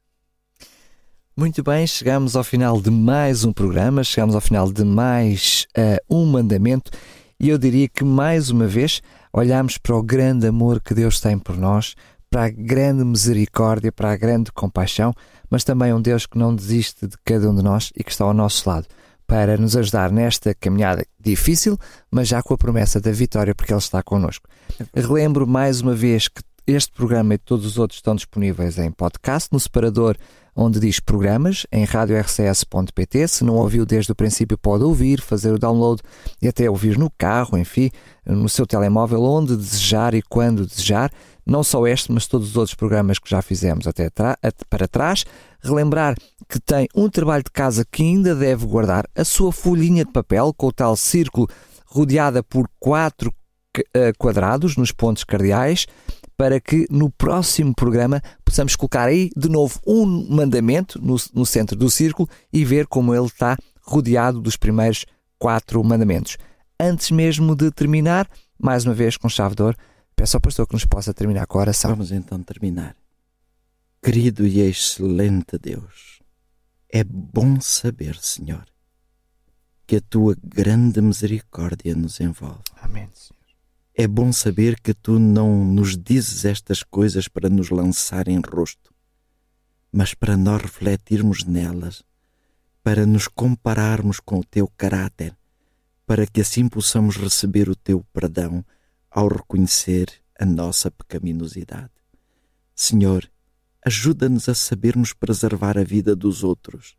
Muito 1.37 1.63
bem, 1.63 1.87
chegamos 1.87 2.37
ao 2.37 2.45
final 2.45 2.81
de 2.81 2.91
mais 2.91 3.45
um 3.45 3.53
programa, 3.53 4.05
chegamos 4.05 4.35
ao 4.35 4.41
final 4.41 4.71
de 4.71 4.85
mais 4.85 5.67
uh, 5.77 6.15
um 6.15 6.27
mandamento 6.27 6.91
e 7.41 7.49
eu 7.49 7.57
diria 7.57 7.89
que, 7.89 8.05
mais 8.05 8.51
uma 8.51 8.67
vez, 8.67 9.01
olhamos 9.33 9.79
para 9.79 9.97
o 9.97 10.03
grande 10.03 10.47
amor 10.47 10.81
que 10.81 10.93
Deus 10.93 11.19
tem 11.21 11.39
por 11.39 11.57
nós, 11.57 11.95
para 12.31 12.45
a 12.45 12.51
grande 12.51 13.03
misericórdia, 13.03 13.91
para 13.91 14.13
a 14.13 14.17
grande 14.17 14.53
compaixão, 14.53 15.15
mas 15.51 15.65
também 15.65 15.93
um 15.93 16.03
Deus 16.03 16.27
que 16.27 16.39
não 16.39 16.55
desiste 16.55 17.07
de 17.07 17.17
cada 17.25 17.51
um 17.51 17.55
de 17.55 17.63
nós 17.63 17.91
e 17.97 18.05
que 18.05 18.11
está 18.11 18.25
ao 18.25 18.35
nosso 18.35 18.69
lado 18.69 18.87
para 19.31 19.57
nos 19.57 19.77
ajudar 19.77 20.11
nesta 20.11 20.53
caminhada 20.55 21.07
difícil, 21.21 21.79
mas 22.11 22.27
já 22.27 22.43
com 22.43 22.53
a 22.53 22.59
promessa 22.59 23.01
da 23.01 23.13
vitória, 23.13 23.55
porque 23.55 23.73
Ele 23.73 23.79
está 23.79 24.03
connosco. 24.03 24.49
Relembro 24.93 25.47
mais 25.47 25.81
uma 25.81 25.95
vez 25.95 26.27
que 26.27 26.43
este 26.71 26.93
programa 26.93 27.35
e 27.35 27.39
todos 27.39 27.67
os 27.67 27.79
outros 27.79 27.99
estão 27.99 28.15
disponíveis 28.15 28.79
em 28.79 28.91
podcast, 28.91 29.49
no 29.53 29.61
separador 29.61 30.17
onde 30.55 30.81
diz 30.81 31.01
programas, 31.01 31.67
em 31.73 31.85
radiorcs.pt. 31.85 33.29
Se 33.29 33.45
não 33.45 33.57
ouviu 33.57 33.87
desde 33.87 34.13
o 34.13 34.15
princípio, 34.15 34.59
pode 34.59 34.85
ouvir, 34.85 35.21
fazer 35.21 35.53
o 35.53 35.59
download 35.59 36.03
e 36.43 36.49
até 36.49 36.69
ouvir 36.69 36.99
no 36.99 37.11
carro, 37.11 37.57
enfim, 37.57 37.91
no 38.27 38.49
seu 38.49 38.67
telemóvel, 38.67 39.23
onde 39.23 39.57
desejar 39.57 40.15
e 40.15 40.23
quando 40.23 40.67
desejar. 40.67 41.11
Não 41.47 41.65
só 41.65 41.87
este, 41.87 42.13
mas 42.13 42.27
todos 42.27 42.51
os 42.51 42.57
outros 42.57 42.75
programas 42.75 43.19
que 43.19 43.31
já 43.31 43.41
fizemos 43.41 43.87
até 43.87 44.11
para 44.69 44.89
trás. 44.89 45.25
Relembrar 45.63 46.15
que 46.49 46.61
tem 46.61 46.87
um 46.95 47.09
trabalho 47.09 47.43
de 47.43 47.51
casa 47.51 47.85
que 47.91 48.03
ainda 48.03 48.35
deve 48.35 48.67
guardar, 48.67 49.07
a 49.15 49.25
sua 49.25 49.53
folhinha 49.53 50.05
de 50.05 50.13
papel 50.13 50.53
com 50.57 50.67
o 50.67 50.73
tal 50.73 50.97
círculo 50.97 51.49
rodeada 51.87 52.43
por 52.43 52.69
quatro 52.79 53.33
eh, 53.95 54.13
quadrados 54.19 54.77
nos 54.77 54.91
pontos 54.91 55.23
cardeais 55.23 55.87
para 56.41 56.59
que 56.59 56.87
no 56.89 57.11
próximo 57.11 57.75
programa 57.75 58.23
possamos 58.43 58.75
colocar 58.75 59.07
aí 59.07 59.29
de 59.37 59.47
novo 59.47 59.79
um 59.87 60.07
mandamento 60.35 60.99
no, 60.99 61.15
no 61.35 61.45
centro 61.45 61.77
do 61.77 61.91
círculo 61.91 62.27
e 62.51 62.65
ver 62.65 62.87
como 62.87 63.15
ele 63.15 63.27
está 63.27 63.59
rodeado 63.83 64.41
dos 64.41 64.57
primeiros 64.57 65.05
quatro 65.39 65.85
mandamentos. 65.85 66.39
Antes 66.81 67.11
mesmo 67.11 67.55
de 67.55 67.71
terminar, 67.71 68.27
mais 68.59 68.87
uma 68.87 68.95
vez 68.95 69.19
com 69.19 69.29
chave 69.29 69.55
de 69.55 69.63
ouro, 69.63 69.77
peço 70.17 70.35
ao 70.35 70.41
pastor 70.41 70.67
que 70.67 70.73
nos 70.73 70.87
possa 70.87 71.13
terminar 71.13 71.47
com 71.47 71.59
a 71.59 71.61
oração. 71.61 71.91
Vamos 71.91 72.11
então 72.11 72.43
terminar. 72.43 72.97
Querido 74.03 74.47
e 74.47 74.61
excelente 74.61 75.59
Deus, 75.59 76.23
é 76.89 77.05
bom 77.05 77.61
saber, 77.61 78.17
Senhor, 78.17 78.65
que 79.87 79.97
a 79.97 80.01
tua 80.01 80.35
grande 80.43 81.03
misericórdia 81.03 81.95
nos 81.95 82.19
envolve. 82.19 82.63
Amém, 82.81 83.11
Senhor. 83.13 83.40
É 84.01 84.09
bom 84.09 84.33
saber 84.33 84.81
que 84.81 84.95
tu 84.95 85.19
não 85.19 85.63
nos 85.63 85.95
dizes 85.95 86.47
estas 86.47 86.83
coisas 86.83 87.29
para 87.29 87.51
nos 87.51 87.69
lançar 87.69 88.29
em 88.29 88.41
rosto, 88.41 88.91
mas 89.93 90.15
para 90.15 90.39
nós 90.39 90.63
refletirmos 90.63 91.45
nelas, 91.45 92.03
para 92.83 93.05
nos 93.05 93.29
compararmos 93.29 94.19
com 94.19 94.39
o 94.39 94.43
teu 94.43 94.67
caráter, 94.69 95.37
para 96.07 96.27
que 96.27 96.41
assim 96.41 96.67
possamos 96.67 97.19
receber 97.19 97.69
o 97.69 97.77
teu 97.77 98.03
perdão 98.11 98.65
ao 99.11 99.29
reconhecer 99.29 100.11
a 100.39 100.47
nossa 100.47 100.91
pecaminosidade. 100.91 101.93
Senhor, 102.75 103.31
ajuda-nos 103.85 104.49
a 104.49 104.55
sabermos 104.55 105.13
preservar 105.13 105.77
a 105.77 105.85
vida 105.85 106.17
dos 106.17 106.43
outros, 106.43 106.97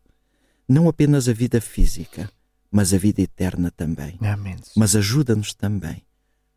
não 0.68 0.88
apenas 0.88 1.28
a 1.28 1.32
vida 1.32 1.60
física, 1.60 2.30
mas 2.70 2.94
a 2.94 2.96
vida 2.96 3.20
eterna 3.22 3.72
também. 3.72 4.16
Amém. 4.20 4.54
Mas 4.76 4.94
ajuda-nos 4.94 5.52
também 5.52 6.00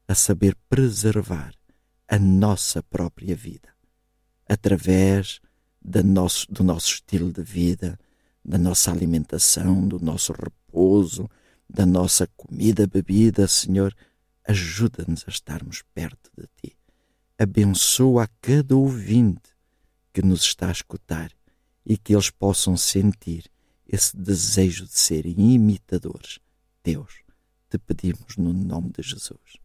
a 0.08 0.16
saber 0.16 0.56
preservar 0.70 1.54
a 2.08 2.20
nossa 2.20 2.84
própria 2.84 3.36
vida 3.36 3.70
através 4.48 5.42
nosso, 6.04 6.52
do 6.52 6.64
nosso 6.64 6.94
estilo 6.94 7.32
de 7.32 7.44
vida, 7.44 8.00
da 8.44 8.58
nossa 8.58 8.92
alimentação, 8.92 9.88
do 9.88 10.00
nosso 10.00 10.34
repouso, 10.34 11.30
da 11.70 11.86
nossa 11.86 12.28
comida, 12.36 12.88
bebida, 12.88 13.48
Senhor, 13.48 13.96
ajuda-nos 14.48 15.24
a 15.28 15.30
estarmos 15.30 15.84
perto 15.94 16.30
de 16.38 16.48
Ti. 16.62 16.78
Abençoa 17.38 18.24
a 18.24 18.28
cada 18.40 18.76
ouvinte 18.76 19.50
que 20.14 20.22
nos 20.22 20.42
está 20.44 20.70
a 20.70 20.72
escutar 20.72 21.32
e 21.86 21.98
que 21.98 22.14
eles 22.14 22.30
possam 22.30 22.78
sentir 22.78 23.50
esse 23.88 24.16
desejo 24.16 24.86
de 24.86 24.98
serem 24.98 25.54
imitadores. 25.54 26.40
Deus, 26.84 27.24
te 27.70 27.78
pedimos 27.78 28.38
no 28.38 28.54
nome 28.54 28.92
de 28.92 29.04
Jesus. 29.04 29.65